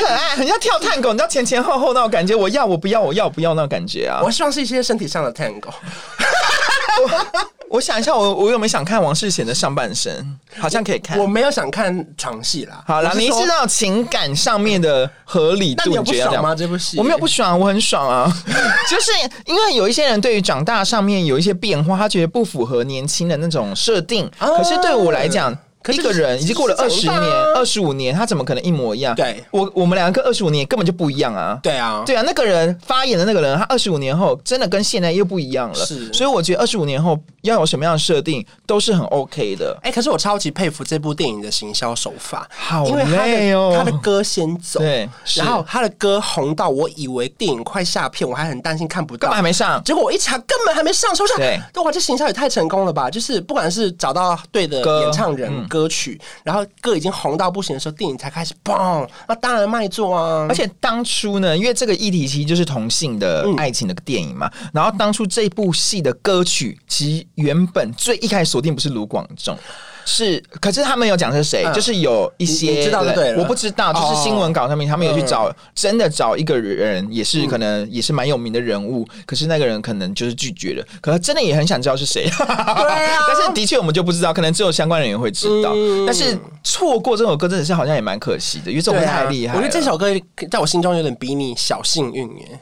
[0.00, 4.20] 可爱，很像跳探狗，你知道前前后后那种感觉，我要我不要我要不要那种感觉啊！
[4.24, 5.70] 我希望是一些身体上的探戈。
[7.74, 10.38] 我想一下，我我有没有想看王世贤的上半身？
[10.56, 11.18] 好像可以看。
[11.18, 12.80] 我没有想看床戏啦。
[12.86, 16.54] 好啦，你是那种情感上面的合理度，你觉得吗？
[16.54, 18.32] 这部戏我没有不爽，我很爽啊。
[18.88, 19.10] 就是
[19.46, 24.30] 因为有一些人对于长大上面有一些变化，他觉得不符合年轻的那种设定。
[24.38, 25.52] 可是对我来讲。
[25.92, 27.20] 一个人已经过了二十年、
[27.54, 29.14] 二十五年，他怎么可能一模一样？
[29.14, 31.58] 对，我我们两个跟二十五年根本就不一样啊！
[31.62, 35.74] 对啊，对啊，那个人发言的那个人，他二十五年后真的跟现在又不一样了。
[35.74, 39.76] 是，所以我觉得二十五年后要有什么样的设定都是很 OK 的。
[39.82, 43.74] 哎，可是我超级佩服这部电影的行销手法，好累哦！
[43.76, 49.82] 他的歌先走，对，然后他的歌红到我以为电影快下片，我还很担心看不到，根本还没上。
[49.84, 53.10] 结果我一查，根本还没上，说对，哇，这行销也太成功了吧！
[53.10, 56.62] 就是不管是找到对的演唱人、歌曲，然后。
[56.80, 60.46] 歌已经红到不行的时候，电影才开始嘣，那当然卖座啊！
[60.48, 64.50] 而且当初呢，因为这个议题其实就是同性的爱情的电影嘛。
[64.60, 69.56] 嗯、然后当初这部戏的歌曲，其实原本最一开始锁定不是卢广仲。
[70.04, 85.72] 是，可是他们有讲是谁，就是有一些，知道对，我不知道，就是新闻稿上面他们有去找，真的找一个人，也是可能也是蛮有名的人物，可是那个人可能就是拒绝了，可是真的也很想知道是谁， 对啊，但是的确我们就不知道，可能只有相关人员会知道，
[86.06, 90.06] 但是错过这首歌真的是好像也蛮可惜的，因为这首歌太厉害，我觉得这首歌
[90.50, 92.60] 在我心中有点比你小幸运耶。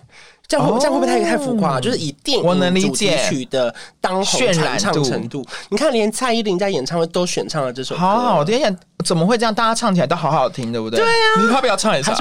[0.53, 1.81] 这样会这样会不会太太浮夸？
[1.81, 2.45] 就是以电影
[2.83, 9.55] 主题曲的当红传唱程度，你看连蔡依林在演唱会都选唱了这首歌，好好听，怎么会这样？
[9.55, 11.01] 大家唱起来都好好听，对不对？
[11.01, 12.15] 对啊，你要不要唱一唱？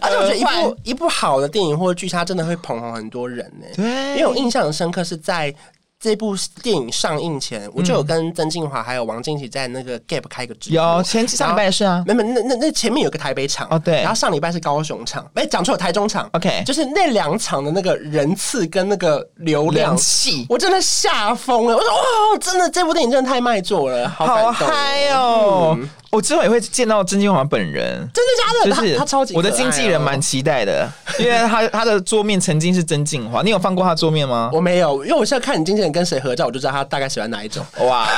[0.00, 3.66] 而且我觉得一部一部好的电影或者剧，它真的会捧红很多人呢。
[3.74, 5.52] 对，因为我印象很深刻是在。
[6.00, 10.76] 这部电影上映前，我就有跟曾静华还有王静琪在那个 Gap 开个直播。
[10.76, 16.26] 有前上礼拜是啊，没没那那那前面有个台北场哦，对，然后上礼拜是高雄场，哎，讲错，台中场。
[16.32, 19.94] OK，就是那两场的那个人次跟那个流量，
[20.48, 21.76] 我真的吓疯了。
[21.76, 25.78] 我说哇，真的这部电影真的太卖座了，好嗨哦！
[26.10, 28.82] 我之后也会见到曾敬驊本人，真的假的？
[28.82, 30.88] 就是他超级，我的经纪人蛮期待的，
[31.20, 34.50] 因为他 他的桌面曾经是曾敬驊，你有放过他桌面吗？
[34.52, 37.64] 我没有，因为我现在看你经纪人跟谁合照，我就知道他大概喜欢哪一种。
[37.86, 38.08] 哇，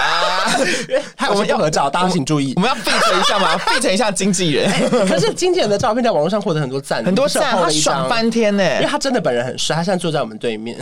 [1.28, 4.70] 我们要合照，大家请注意，我们要 fit 一下吗？fit 一下经纪人。
[5.06, 10.78] 可是经纪人的照片在网络上获得很多赞，很多赞，他爽翻天呢，因为他真的本人很帅，他现在坐在我们对面。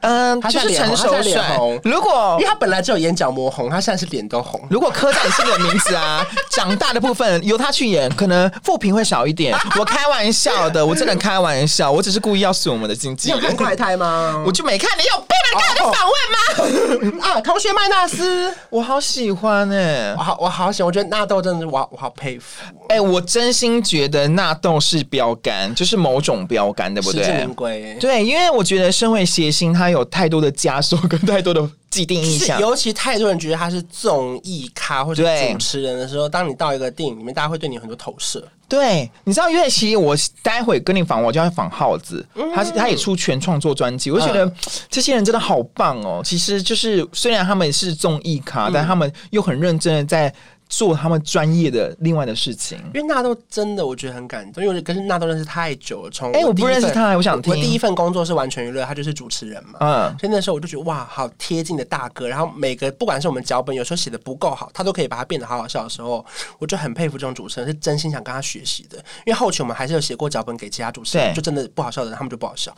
[0.00, 1.80] 嗯，他就是成熟脸红。
[1.84, 4.60] 如果因为他本来只有眼角膜红，他现在是脸都红。
[4.70, 9.56] 如果刻在你心里的名字啊，长大的部分由他去演，可能负评会少一点。
[9.78, 13.38] 我开玩笑的，我真的开玩笑，我只是故意要损我们的经纪人。
[13.38, 14.42] 你有看快胎吗？
[14.46, 17.26] 我就没看，你有被人看的访问吗？
[17.34, 22.62] 啊，同学麦纳斯， 我好喜欢哎，我好我好喜欢，我觉得纳豆真的是我我好佩服。
[22.88, 27.24] 哎，我真心觉得纳豆是标杆，就是某种标杆，对不对？
[27.24, 27.96] 实至名归。
[28.00, 29.87] 对，因为我觉得身为谐星，他。
[29.88, 38.46] 他有太多的枷锁跟太多的既定印象，尤其太多人觉得他是综艺咖或者主持人的时候，当你到一个电影里面，大家会对你有很多投射。
[38.68, 42.24] 对，你知道，因为其实我待会跟你访，我就要访耗子，
[42.54, 44.52] 他他也出全创作专辑，我就觉得
[44.90, 46.20] 这些人真的好棒哦。
[46.22, 50.32] 其实就是虽然他们是综艺咖，但他们又很认真的在。
[50.68, 56.10] 做他们专业的另外的事情，因为纳豆真的我觉得很感动，因为我跟纳豆认识太久了。
[56.10, 57.52] 从哎、欸，我不认识他，我想听。
[57.52, 59.78] 我第一份工作是完全娱乐，他就是主持人嘛。
[59.80, 62.28] 嗯，所以那时候我就觉得哇，好贴近的大哥。
[62.28, 66.24] 然后每个不管是我们脚本有时候写的不够好，他都可以把它变得好好笑的时候，
[66.58, 68.98] 我就很佩服这种主持人，是真心想跟他学习的。
[69.26, 72.74] 因为后期我们还是有写过脚本给其他主持人，就真的不好笑的人，他们就不好笑。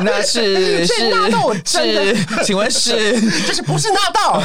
[0.00, 4.42] 那是 是纳豆是，请问是 就是不是纳豆？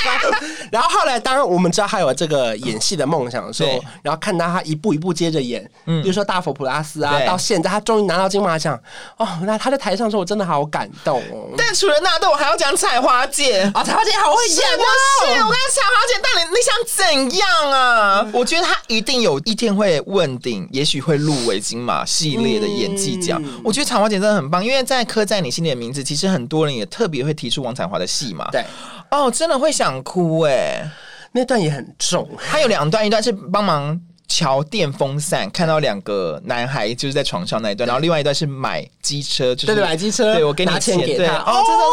[0.70, 2.52] 然后后来当然我们知道还有这个。
[2.62, 8.78] 演戏的梦想的时候，然后看到他一步一步接着演，嗯，比如说《大佛普拉斯》啊，到现在他终于拿到金马奖
[9.16, 9.26] 哦。
[9.42, 11.50] 那他在台上说，我真的好感动哦。
[11.56, 14.84] 但除了纳豆，我还要讲彩华姐啊，彩华姐好会演哦。
[15.24, 18.30] 是，我跟彩华姐，到底你想怎样啊？
[18.32, 23.42] 我觉得他一定有一天会问鼎，也许会入围金马系列的演技奖。
[23.64, 28.48] 我觉得彩华姐真的很棒，因为在刻在你心里的名字，其实很多人也特别会提出王彩华的戏嘛。
[28.52, 28.64] 对，
[29.10, 30.88] 哦，真的会想哭哎。
[31.32, 41.84] 那段也很重，他有两段，一段是帮忙调电风扇，看到两个男孩就是在床上那一段，然后另外一段是买机车，就是对买机车，对我给你钱给他，哦，真的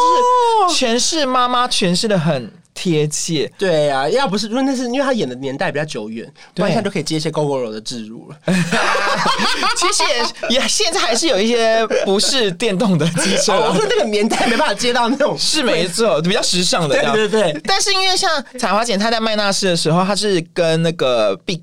[0.74, 8.36] 是诠释妈妈诠释的很贴切，对呀、啊，要不是因为那是因为他演的年代比较久远，不然他就可以接一些 Gogoro 的置入了。
[9.76, 10.02] 其实
[10.48, 17.60] 也也现在还是有一些不是电动的机车， 我说那个年代没办法接到那种，是没错，比较时尚的，对对对。
[17.64, 21.62] 但是因为像彩华姐她在麦纳斯的时候，她是跟那个 Big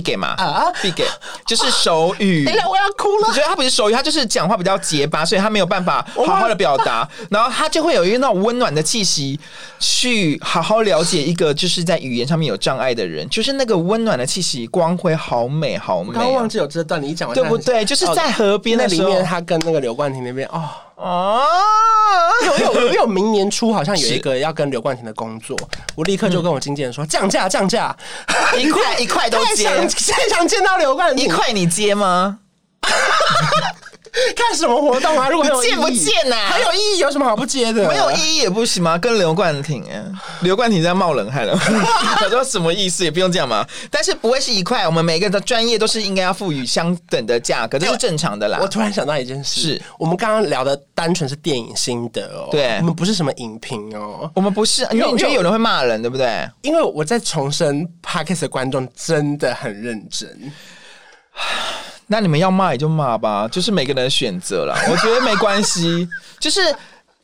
[0.00, 0.64] 给嘛啊！
[0.80, 1.04] 必给
[1.46, 2.44] 就是手语。
[2.46, 3.28] 等一下，我要哭了。
[3.28, 7.08] 我觉得他不是手语，他就是讲话比较结巴，所以他没有办法 好好的表达。
[7.30, 9.38] 然后他就会有一个那种温暖的气息，
[9.78, 13.28] 去好好了解一个就是在语言上面有障碍的人。
[13.28, 16.08] 就是那个温暖的气息，光辉好美，好美。
[16.08, 17.84] 我刚刚忘记有这段，你一讲完，对不对？
[17.84, 20.68] 就是在河边那里面，他跟那个刘冠廷那边哦。
[21.02, 21.44] 哦，
[22.42, 25.56] 因为因为因为我 明年初好像有一个要跟刘冠廷的工作，
[25.96, 27.94] 我立刻就跟我经纪人说降价降价，
[28.56, 29.64] 一块一块都接，
[30.12, 32.38] 太想见到刘冠廷，一块你接吗？
[34.36, 35.30] 看什么活动啊？
[35.30, 36.36] 如果见不见呐？
[36.52, 37.88] 很有意义，有什么好不接的？
[37.88, 38.98] 没有意义也不行吗？
[38.98, 40.04] 跟刘冠廷哎，
[40.42, 41.56] 刘冠廷在冒冷汗了。
[42.20, 43.04] 他说什么意思？
[43.04, 43.66] 也不用这样嘛。
[43.90, 48.58] 但是不会是一块，我们每个人的专业都是应该要赋予相等的价格，这是正常的啦。
[48.60, 56.46] 我突然想到一件事，是我们刚刚聊的单纯是电影心得哦，对，我们不是什么影评哦，我们不是，因为你觉得有人会骂人，对不对？
[56.60, 60.52] 因为我在重申，Podcast 的观众真的很认真。
[62.06, 64.74] 那你们要骂也就骂吧，就是每个人的选择啦。
[64.90, 66.60] 我觉得没关系，就是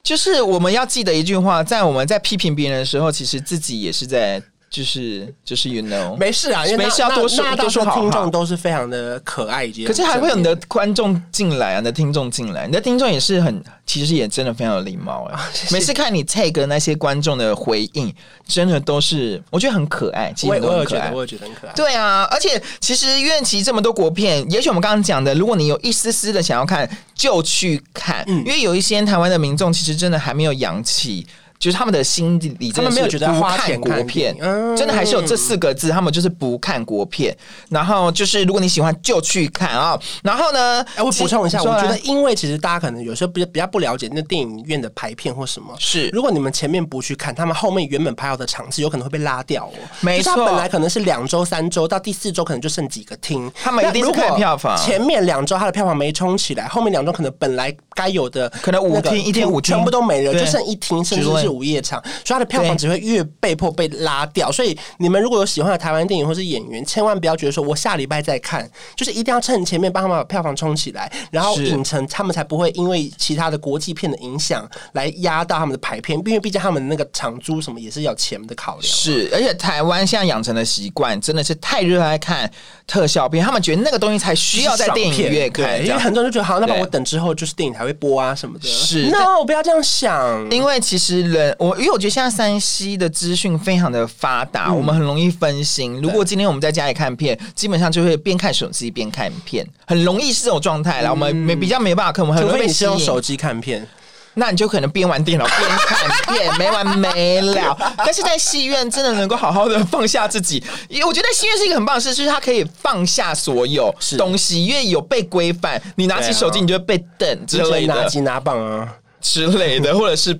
[0.02, 4.42] 就是我们要记得一句话，在我们在批评别人的时候，其实自己也是在。
[4.70, 8.00] 就是就是 you know 没事啊，因为没事要多说多说好。
[8.00, 15.40] 听众都是非常的可爱，可是还会有你的观众进来啊，你的听众进来，你的听众也是很，其实也真的非常有礼貌哎。
[15.70, 18.14] 每次看你 take 那些观众的回应，
[18.46, 21.72] 真的都是我觉得很可爱，其实都很可爱，我也觉得很可爱。
[21.74, 31.26] 对啊，而且其实苑琪这么多国片，也许我们刚刚讲的，如果你有一丝丝的想要看，就去看，因为有一些台湾的民众其实真的还没有扬起。
[31.58, 34.36] 就是他们的心里，他们没有觉得不看国片，
[34.76, 37.36] 真的还是有这四个字，他们就是不看国片。
[37.68, 39.98] 然后就是，如果你喜欢，就去看啊。
[40.22, 45.74] 然后呢，哎，我补充一下，我觉得，因为其实大家可能有时候比较比较不了解那电影院的排片或什么。
[45.78, 49.72] 是，如果你们前面不去看，他们后面原本排好的场次有可能会被拉掉哦。
[50.00, 53.50] 没错，本来可能是两周、三周，到第四周可能就剩几个厅。
[53.54, 54.76] 他们一定是看票房。
[54.78, 62.02] 前面两周他的票房没冲起来，后面两周可能本来该有的可能五厅一天五厅全部都没了，就剩一厅，甚至是午夜场。
[62.24, 78.82] 所以它的票房只会越被迫被拉掉，所以你们如果有喜欢的台湾电影或是演员，千万不要觉得说我下礼拜再看，就是一定要趁前面帮他们把票房冲起来，然后影城他们才不会因为其他的国际片的影响来压到他们的排片，因为毕竟他们那个场租什么也是要钱的考量。
[78.82, 82.50] 是，而且台湾现在养成的习惯真的是太热爱看
[82.86, 88.68] 特效片，他们觉得那个东西才需要在电影院看，因为很多人就觉得好，那么我等之后就是电影才会播啊什么的。
[88.68, 92.08] 是，no，不要这样想，因为其实人我因为我觉得。
[92.18, 96.00] 现在山西的资讯非常的发达，嗯、我们很容易分心。
[96.00, 101.10] 如果今天我们在家里看片，基本上就会边看手机边看片，很容易是这种状态啦。
[101.10, 103.86] 嗯、我们没比较没办法看，我们很容易被用手机看片，
[104.34, 107.94] 那你就可能边玩电脑边看片，没完没了。
[107.98, 115.80] 但是在戏院真的能够好好的放下自己，因为我觉得戏院是一个很棒的事，就是它可以放下所有东西，因为有被规范。
[115.96, 117.94] 你拿起手机，你就会被瞪之类的。
[117.94, 118.94] 拿鸡拿棒啊！
[119.20, 120.32] 之类的，或者是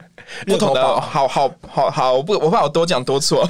[0.47, 3.49] 不同的，好好好好，我不我怕我多讲多错。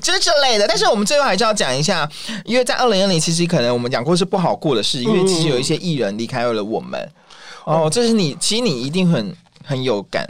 [0.00, 2.08] 就是这类的，但是我们最后还是要讲一下，
[2.44, 6.98] 因为在二零二零，其实可能我们讲过是不好过的事，因为其实有一些艺人离开了我们。
[7.66, 10.26] 嗯、哦，这是你，其实你一定很很有感。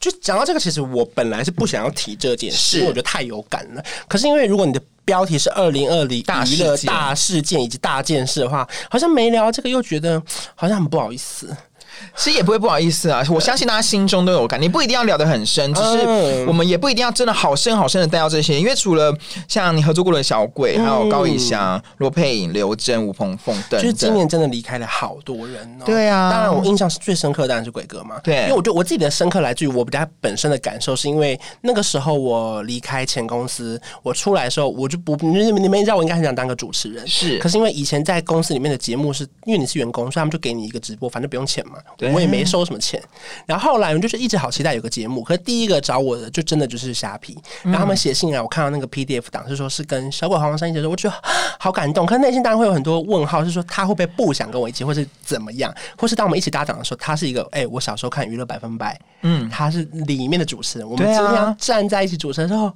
[0.00, 3.84] 就讲到这个，其实我本来是不想要提这件事，因为我觉得太有感了。
[4.08, 10.20] 可是因为如果你的标题是二零二零大娱乐大事件以及大件事的话，好像没聊这个，又觉得
[10.54, 11.54] 好像很不好意思。
[12.16, 14.60] 其实也不会不好意思啊， 我相信大家心中都有感。
[14.60, 18.58] 你不一定要聊得很深，只是我们也不一定要真的好深好深的带到这些。
[18.58, 19.14] 因为除了
[19.48, 25.84] 像你合作过的小鬼，还有高以翔、罗佩颖、刘真、吴鹏凤等，就是今年真的离开了好多人哦。
[25.84, 28.18] 对啊，当然我印象是最深刻的当然是鬼哥嘛。
[28.22, 37.38] 对，因为我觉得我自己的深刻来自于我比较本身的感受，是因为那个时候我离开前公司，我出来的时候我就不，你们你们知道我应该很想当个主持人，是。
[37.38, 41.74] 可是因为以前在公司里面的节目是因为你是员工，所以他们就给你一个直播，反正不用钱嘛。
[42.12, 43.02] 我也没收什么钱，
[43.46, 51.16] 然后后来我们就是一直好期待有个节目，可是第一个找我的就真的就是虾皮，然后他们写信来，我看到那个 PDF 档是说是跟小鬼黄山一起说，我觉得
[51.58, 62.72] 好感动，可是内心当然会有很多问号，是说他会不会不想跟我一起，或是怎么样，或是当我们一起搭档的时候，他是一个哎、欸，我小时候看娱乐百分百，嗯，他是里面的主持人，我们今天要站在一起主持的时候。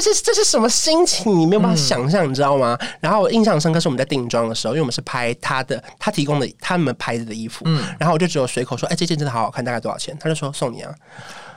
[0.00, 1.38] 这是这是什么心情？
[1.38, 2.76] 你没有办法想象，你知道吗？
[2.80, 10.16] 嗯、然后我印象深刻是我们在定妆的时候，因为我们是拍他的，他提供的他们牌子的衣服，嗯，然后我就只有随口说，哎，这件真的好好看，大概多少钱？
[10.18, 10.94] 他就说送你啊。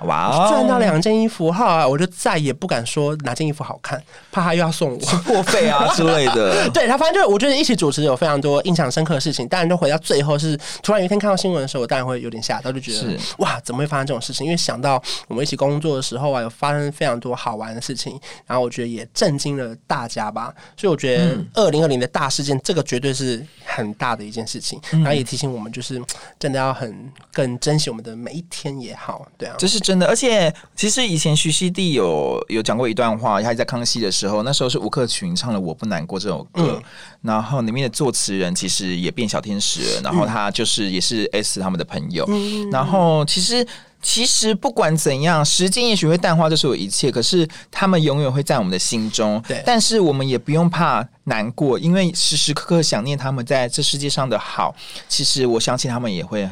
[0.01, 0.49] 哇！
[0.49, 6.69] 赚到两件衣服，后来我就再也不敢说哪件衣服好看，怕他又要送我过费啊之类的。
[6.73, 9.47] 对他，反正就是我觉得一起主持有非常多印象深刻的事情。
[9.47, 14.45] 当然，就回到最后是突然有一天看到新闻的时候，我当然会有点吓到，就觉得是哇，怎么会发生这种事情？
[14.45, 20.53] 因为想到我们一起工作的时候啊，有发生非常多好玩的事情，然后我觉得也震惊了大家吧。
[20.75, 26.01] 所以我觉得二零二零的大事件，这个绝对是很大的一件事情，然后也提醒我们，就是
[26.37, 29.25] 真的要很更珍惜我们的每一天也好。
[29.37, 30.53] 对啊，这是真的，而且。
[30.75, 36.83] 其实以前徐熙娣有有讲过一段话，她在康熙的时候，那时候是吴克群唱了《我不难过》这首歌，嗯、
[37.21, 43.65] 然后里面的作词人其实也变小天使了，然后他就是也是 S 他们的朋友，嗯、然后其实
[44.01, 49.41] 其实不管怎样，时间也许会淡化这所有一切，可是他们永远会在我们的心中。
[49.47, 54.75] 对，但是我们也不用怕难过，因为时时刻刻想念他们在这世界上的好，
[55.07, 56.49] 其实我相信他们也会。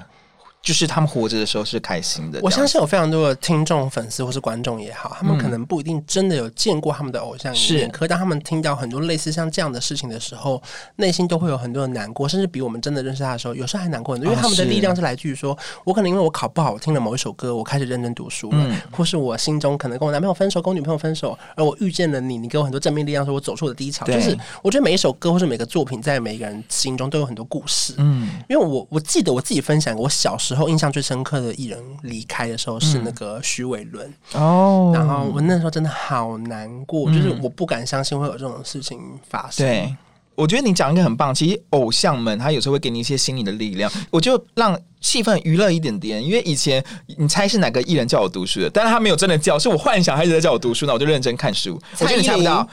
[0.63, 2.39] 就是他们活着的时候是开心的。
[2.41, 7.85] 我相信有非常多的听众、粉丝或是观众也好，他们可能不一定真的有见过他们的偶像，是。
[7.89, 10.63] 可当他们听到很多类似像这样的事情的时候，
[10.95, 14.31] 内心都会有很多的难过，甚至比我们真的认识他的时候，有时候还难过很多。
[14.31, 24.05] 因为他们的力量是来自于说，我可能因为我考不好，我听了某一首歌，我开始认真读书了，或是我心中可能跟我男朋友分手，跟我女朋友分手，而我遇见了你，你给我很多正面力量，说我走出我的低潮。
[24.05, 27.95] 就是我觉得每一首歌或是每个作品，在每一个人心中都有很多故事。
[27.97, 31.33] 嗯，因为我我记得我自己分享，我小时候印象最深刻。
[31.43, 38.97] 的艺人离开的时候是那个徐伟伦哦，然后我那时候真的好难过，嗯、就是我不敢相信会有这种事情
[39.27, 39.65] 发生。
[39.65, 39.93] 对，
[40.35, 46.23] 我觉得你讲一个很棒，其实偶像们他有时候会给你一些心理的力量，我就让气氛娱乐一点点。
[46.23, 46.81] 因为以前
[47.17, 51.81] 你猜是哪个艺人叫我读书的，但是他没有真的叫，是我幻想他一直在叫我读书，那我就认真看书。
[51.99, 52.65] 我觉得你猜不到，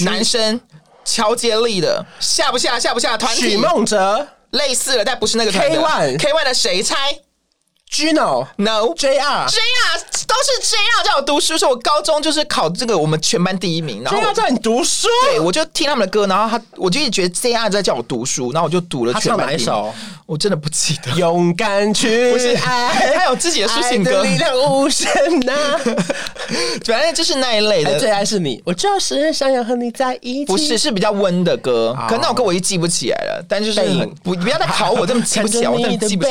[0.00, 0.60] 男生
[1.04, 6.96] 乔杰力的下不下下不下团体，许梦哲类似了，但不是那个 K One K One 的谁猜
[7.92, 19.66] ？Gino No JR JR 都是 JR 叫我读书，说我高中就是考这个我们全班第一名，然后 JR 叫你读书，对，我就听他们的歌，然后他我就一直觉得 JR 在叫我读书，然后我就读了全班第一名。
[19.66, 19.94] 他唱哪一首？
[20.26, 21.10] 我真的不记得。
[21.18, 25.52] 勇敢去，不是爱， 他有自己的抒情歌，力量无限呐。
[26.86, 27.98] 反正就是那一类的。
[27.98, 30.44] 最爱是你，我就是想要和你在一起。
[30.46, 33.44] 不是，是比较温的歌，可那首歌我已经记不起来了。
[33.48, 33.80] 但就是
[34.22, 36.30] 不不要再考我这么记不起来，我真的记不起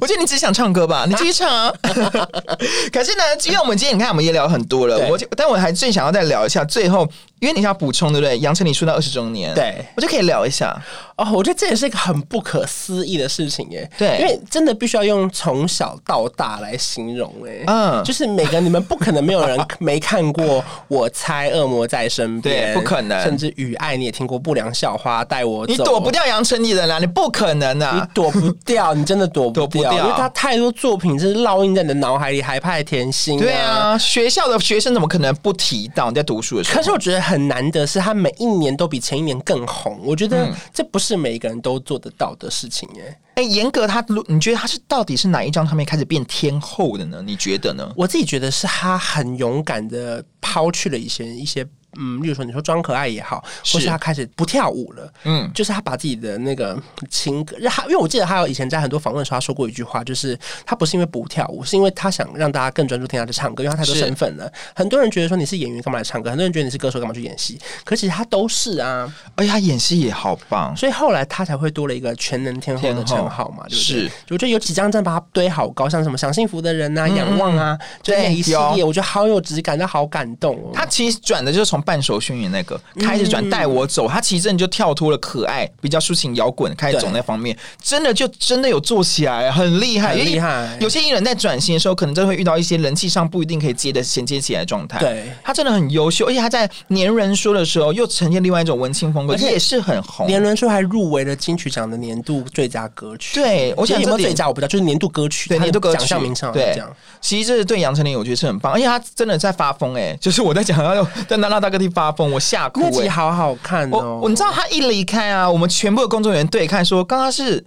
[0.00, 1.72] 我觉得你只想唱歌吧， 你继续唱啊！
[2.92, 7.08] 可是呢，因为我们今天你看，我们也聊很多了，我但我还最想要再聊一下最后。
[7.42, 8.38] 因为你想要补充，对不对？
[8.38, 10.80] 杨丞琳出道二十周年，对，我就可以聊一下
[11.16, 11.28] 哦。
[11.32, 13.90] 我觉得这也是一个很不可思议的事情，耶。
[13.98, 20.44] 对，因为真的必须要用从小到大来形容，哎，嗯，就是每个你们不可能没有人没看过
[20.86, 23.20] 《我猜恶魔在身边》，对，不可能。
[23.24, 36.76] 甚至《雨爱》你也听过《不良校花带我走》，你躲不掉杨丞琳的啦，你不可能啊，你躲不掉，你真的躲不掉，因为他太多作品就是烙印在你的脑海里，海派甜心，对啊，学校的学生怎么可能不提到你在读书的时候？
[36.76, 38.12] 可是我觉得很难得是他。
[38.14, 43.18] 每一年都比前一年更红，我觉得这不是每一个人都做得到的事情耶。
[43.34, 47.22] 哎，严格他，你觉得他是到底是哪一张唱片开始变天后的呢？
[47.24, 47.90] 你觉得呢？
[47.96, 51.66] 我自己觉得是他很勇敢的抛去了一些一些
[51.98, 56.80] 嗯，例如说你说装可爱也好，或是他开始不跳舞了，嗯，就是他把自己的那个
[57.10, 64.50] 情歌，他因为我记得他有以前在很多访问的时候他说过一句话，就是他不是因为不跳舞，是因为他想让大家更专注听他的唱歌，因为他太多身份了。
[64.74, 74.08] 很多人觉得说你是演员干嘛来唱歌，很多人觉得你是歌手干嘛去演戏，可其实他都是啊，而且他演戏也好棒，所以后来他才会多了一个全能天后的称号嘛，对不对？
[74.08, 80.70] 是，我觉得有几张真把他堆好高，像什么想幸福的人啊、仰望啊，就那一系列，我觉得好有质感，好感动哦。
[80.72, 90.76] 他其实转的就是从半熟宣言那个开始转带我走，他其实真的就跳脱了可爱、比较抒情摇滚，开始走那方面，真的就真的有做起来，很厉害，很厉害。
[90.80, 94.98] 有些艺人在转型的时候，可能真的会遇到一些人气上不一定可以接的衔接起来的状态。
[94.98, 100.26] 对，他真的很优秀，而且他在年轮说的时候又呈现另外一种文青风格，而且也是很红。
[100.26, 103.40] 年轮说还入围了金曲奖的年度最佳歌曲。
[103.40, 106.80] 对，我想有没有最佳我不知道，就是年度歌曲，对年度歌曲奖项名称对。
[107.20, 112.90] 其实这是对杨丞琳，我觉得是很棒，而且他真的在发疯哎、欸，就是我在讲要在娜娜大哥地发疯，我吓哭、欸。
[112.92, 114.20] 那集好好看哦！
[114.22, 117.64] 我你知道他一离开啊，我们全部的工作人员对看说，刚刚是。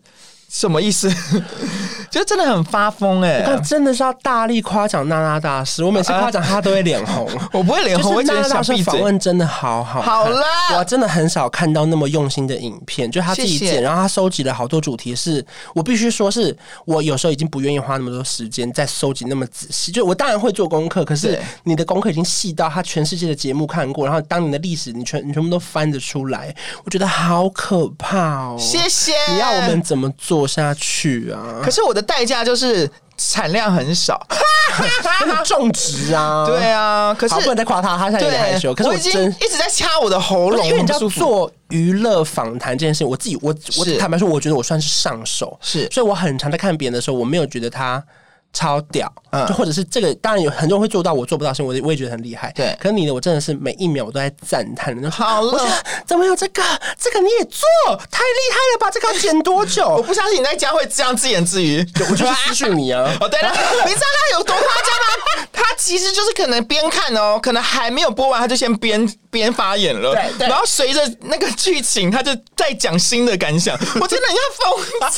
[0.55, 1.11] 什么意思？
[2.09, 3.43] 就真的很发疯哎、欸！
[3.45, 8.23] 但真的是要大力夸奖娜娜大师，我每次夸奖他都会脸红，我不会脸红。
[8.23, 19.91] 娜娜大师访问真的好好，好啦，我真的很少看到那么用心的影片，就他自己剪，谢谢，然后他收集了好多主题是，是我必须说是我有时候已经不愿意花那么多时间在收集那么仔细。
[19.91, 28.55] 就我当然会做功课，可是你的功课已经细到他全世界的节目看过，然后当你的历史你全你全部都翻得出来，我觉得好可怕哦！
[28.57, 30.44] 谢谢，你要我们怎么做？
[30.47, 31.61] 下去啊！
[31.63, 34.19] 可是我的代价就是产量很少，
[35.45, 37.15] 种植啊，对啊。
[37.17, 38.73] 可是不能再夸他，他现在有点害羞。
[38.73, 48.03] 可是我，我已经一直在掐我的喉咙，因为你知道做娱乐访谈这件事情，我自己我我坦白说，我觉得我算是上手，是，所以我很常在看别人的时候，我没有觉得他。
[48.55, 49.11] 超屌，
[49.47, 52.51] 就或者是这个，当然有很多人会做到，我做不到，所以我我也觉得很厉害。
[52.55, 54.95] 对，可是你的，我真的是每一秒我都在赞叹。
[55.11, 56.63] 好了，怎么有这个？
[56.97, 57.61] 这个你也做，
[58.09, 58.89] 太厉害了吧！
[58.89, 59.85] 这个要剪多久？
[59.97, 61.85] 我不相信你在家会这样自言自语。
[62.09, 63.03] 我就是私讯你啊！
[63.19, 63.49] 哦，对了，
[63.85, 65.47] 你知道他有多夸张吗？
[65.51, 70.13] 他其实就是可能边看哦，可能还没有播完，他就先边边发言了。
[70.37, 73.77] 对，然后随着那个剧情，他就在讲新的感想。
[73.99, 75.11] 我真的要疯！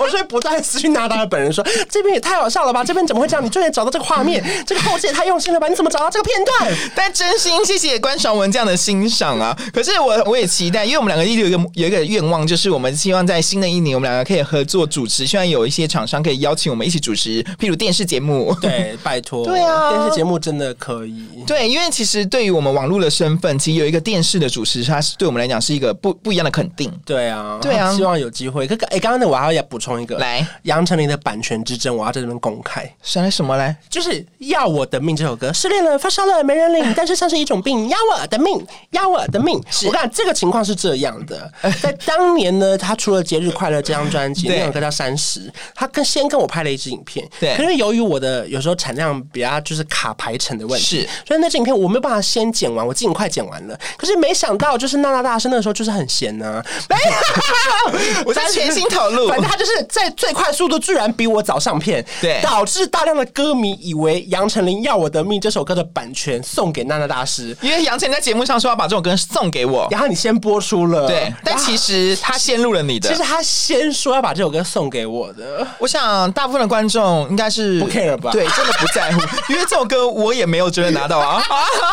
[0.00, 2.79] 我所以不断私讯娜娜的本人说，这边也太好笑了吧！
[2.84, 3.44] 这边怎么会这样？
[3.44, 5.68] 你终于找到这个画面， 这个后置也太用心了吧？
[5.68, 6.72] 你怎么找到这个片段？
[6.94, 9.56] 但真心谢谢关爽文这样的欣赏啊！
[9.72, 15.26] 可是我我也期待，因为我们两个一直有一个有一个愿望，就是我们希望在新的一年，我们两个可以合作主持。
[15.26, 18.54] 希望有一些厂商可以邀请我们一起主持，譬如电视节目。
[18.60, 19.44] 对，拜托。
[19.44, 21.24] 对啊，电视节目真的可以。
[21.46, 26.92] 对，因为其实对于我们网络的身份，其实有一个电视的主持，它是对我们来讲是一个不不一样的肯定。
[27.04, 28.66] 对啊，对啊，希望有机会。
[28.66, 32.69] 可哎，刚刚的我还要补充一个，来，杨丞琳的版权之争，我要在这边公开。
[33.02, 33.76] 说来什么来？
[33.88, 39.60] 就是要我的命这首歌，失恋了，发烧了，没人领， 但是像是一种病，要我的命，要我的命。
[39.70, 39.86] 是。
[39.86, 41.50] 我看这个情况是这样的，
[41.82, 45.40] 在当年呢，他出了《节日快乐》这张专辑，那首歌叫《三十》，
[45.74, 47.56] 他跟先跟我拍了一支影片，对。
[47.56, 53.78] 可是由于我的有时候产量比较就是卡排程的问题，是，所以那支影片我没有办法先剪完，我尽快剪完了。
[53.96, 63.78] 可是没想到，就是娜娜大师那个时候就是很闲呢，没有，我在全心投入， 反正他就是在最快速度居然比我早上片，对，导致大量的歌迷。
[63.80, 75.66] 以为杨丞琳要我的命这首歌的版权送给娜娜大师，因为杨丞琳在节目上说要把这首歌送给我，然后你先播出了，对，但其实他先录了你的，其实他先说要把这首歌送给我的。
[75.78, 78.32] 我想大部分的观众应该是不 care 吧？
[78.32, 79.20] 对，真的不在乎，
[79.52, 81.42] 因为这首歌我也没有真的拿到啊。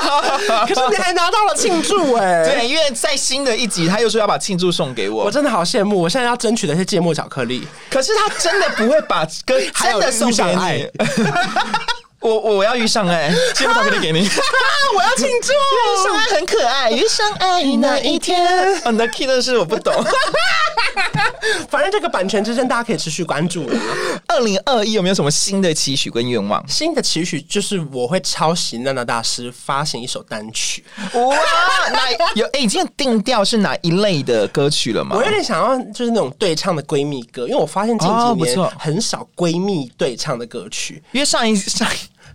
[0.67, 6.01] 可是你还拿到了庆祝哎、欸，对，因为在新的一集他又说要把庆祝送给我，我真的好羡慕。
[6.01, 10.89] 我现在要争取的是芥末巧克力，可是他真的不会把歌 真的送给你。
[12.19, 14.27] 我我要遇上爱，芥末巧克力给你。
[14.95, 18.43] 我要庆祝，遇上爱很可爱，遇上爱那一天。
[18.91, 19.93] 你的 key 的是我不懂。
[21.69, 23.69] 反正这个版权之争，大家可以持续关注。
[24.27, 26.63] 二零二一有没有什么新的期许跟愿望？
[26.67, 30.83] 新的期许就是我会抄袭娜娜大师发行一首单曲。
[31.13, 31.37] 哇，
[31.91, 35.15] 那有 哎，已经定调是哪一类的歌曲了吗？
[35.15, 41.87] 我有点想要就是那种对唱的闺蜜歌，因为我发现近几年很少闺蜜对唱的歌曲，因为上一上。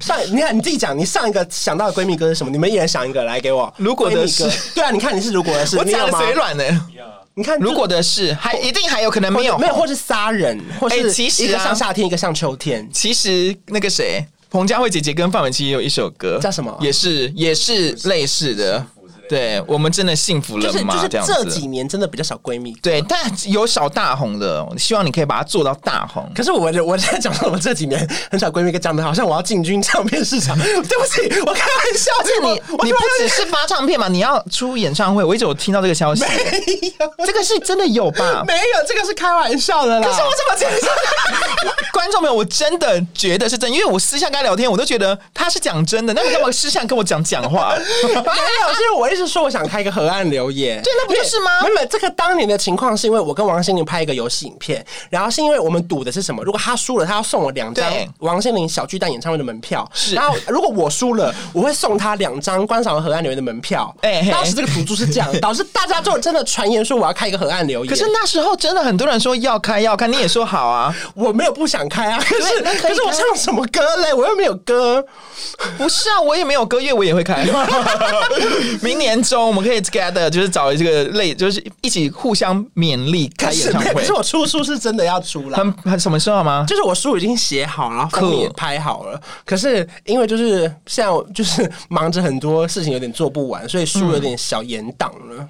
[0.02, 2.50] 上，你看你自己讲，你上一个想到的闺蜜歌是什么？
[2.50, 3.72] 你们一人想一个来给我。
[3.76, 4.44] 如果的是，
[4.74, 6.64] 对啊，你看你是如果的是， 我讲的嘴软呢。
[7.34, 12.86] 你看，如果的是，还一定还有可能没有，没有，或是杀人，或是其实一个像夏天，一个像秋天。
[12.92, 16.76] 其实那个谁，彭佳慧姐姐跟范玮琪也有一首歌，叫什么？
[16.78, 18.84] 也是也是类似的。
[19.32, 20.94] 对我们真的幸福了吗？
[20.94, 26.30] 就是就是这几年年真的比较少闺蜜，对，但有少大红的，希望你可以把它做到大红。
[26.34, 30.54] 可是我我现在讲说，我这几年很少闺蜜，跟讲的好像我要进军唱片市场。
[30.60, 32.12] 对不起，我开玩笑。
[32.20, 32.52] 而且你
[32.84, 35.24] 你不只是发唱片嘛，你要出演唱会。
[35.24, 36.28] 我一直有听到这个消息，没
[37.00, 38.44] 有，这个是真的有吧？
[38.46, 40.06] 没有，这个是开玩笑的啦。
[40.06, 40.92] 可是我怎么觉得？
[41.92, 46.12] 观众朋友，我真的觉得是真，因为我私下跟他聊天，我都觉得他是讲真的。
[46.12, 47.74] 那你干嘛私下跟我讲讲话？
[48.02, 50.80] 没有，是我一直说我想开一个河岸留言。
[50.82, 51.62] 对，那不就是吗？
[51.62, 56.42] 没有，这个当年的情况是因为我跟王心凌拍一个游戏影片，然后是因为我们赌的是什么？
[56.44, 59.88] 如果他输了，他要送我两张王心凌小巨蛋演唱会的门票。
[59.94, 63.94] 是，然后如果我输了，我会送他两张观赏河岸留言的门票。
[64.02, 67.90] 哎，当时这个赌注是这样，导致大家就真的传言说我要开一个河岸留言。
[67.92, 72.18] 可是那时候真的很多人说要开要开，你也说好啊，我没有不想开啊。
[72.28, 74.12] 可是可是我唱什么歌嘞？
[74.12, 75.04] 我又没有歌。
[75.78, 77.44] 不是啊，我也没有歌，乐我也会开。
[78.82, 83.92] 明年中我们可以 together，就是找这个类，就是一起互相勉励开演唱会。
[83.94, 86.64] 可是 我出书是真的要出了，很很什么时候吗？
[86.66, 89.20] 就是我书已经写好了，然后封面也拍好了。
[89.44, 95.36] 可是因为就是现在就是忙着很多事情，有点做不完，所以书有点小延档了。
[95.38, 95.48] 嗯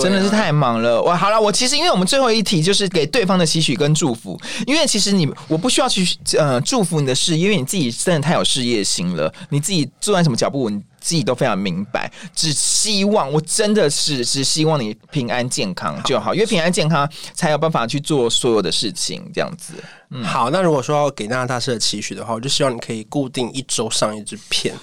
[0.00, 1.00] 真的是太忙了。
[1.00, 6.04] 我好了，我其实因为我们最后一题就是给对方的期许跟祝福，因为其实你我不需要去
[6.38, 12.10] 呃祝福你的事，因为你自己真的太有事业心了，你自己做在什么脚步，你自己都非常明白。
[12.34, 19.30] 只希望我真的是只希望你平安健康就好，因为平安健康才有办法去做所有的事情。
[19.34, 19.74] 这样子，
[20.08, 20.48] 嗯，好。
[20.48, 24.74] 那如果说要给娜娜大师的期许的话，我就希望你可以固定一周上一支片。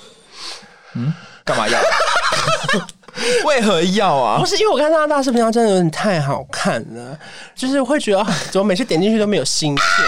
[0.93, 1.11] 嗯，
[1.43, 1.79] 干嘛要？
[3.45, 4.39] 为何要啊？
[4.39, 7.17] 不是因为我看娜娜大师平常，真的有点太好看了，
[7.55, 10.05] 就是会觉得怎么每次点进去都没有新鲜，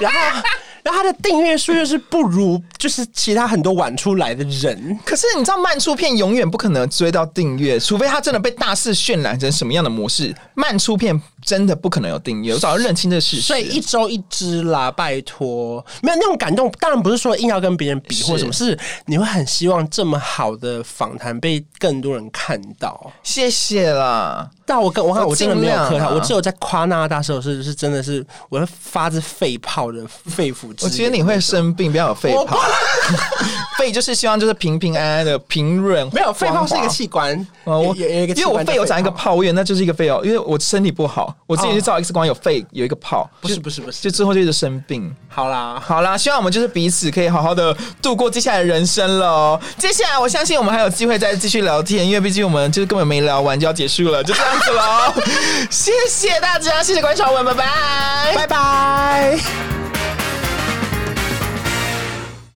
[0.00, 0.42] 然后。
[0.82, 12.52] 然后他的订阅数又是不如就是其他很多晚出来的人，可是你知道慢出片永远不可能追到订阅，除非他真的被大肆渲染成什么样的模式，慢出片真的不可能有订阅。
[12.54, 16.68] 我早就认清这事实，所以一周一支啦，拜托，没有那种感动。
[16.80, 23.12] 当然不是说硬要跟别人比或什么，是，是你会很希望这么好的访谈被更多人看到。
[23.22, 24.50] 谢谢啦。
[24.64, 30.71] 但我跟我看我真的没有客套，我只有在夸那大时候是是真的是我是发自肺泡的肺腑。
[30.80, 32.58] 我觉得你会生病，不要有肺泡。
[33.78, 36.08] 肺就是希望就是平平安安的平润。
[36.12, 40.20] 没有肺泡是一个器官，我有一个，因为我肺有长一个泡院，那就是一个肺哦。
[40.22, 45.12] 因为我身体不好，我之前去照 X 光有肺有一个泡，不是不是不是，就之后就一直生病。
[45.28, 49.60] 好啦好啦，希望我们就是彼此可以好好的度过接下来的人生了。
[49.78, 55.12] 接下来我相信我们还有机会再继续聊天，因为毕竟我们就是根本没聊完就要结束了，就这样子喽。
[55.70, 59.38] 谢谢大家，谢谢关韶文，拜拜，拜拜。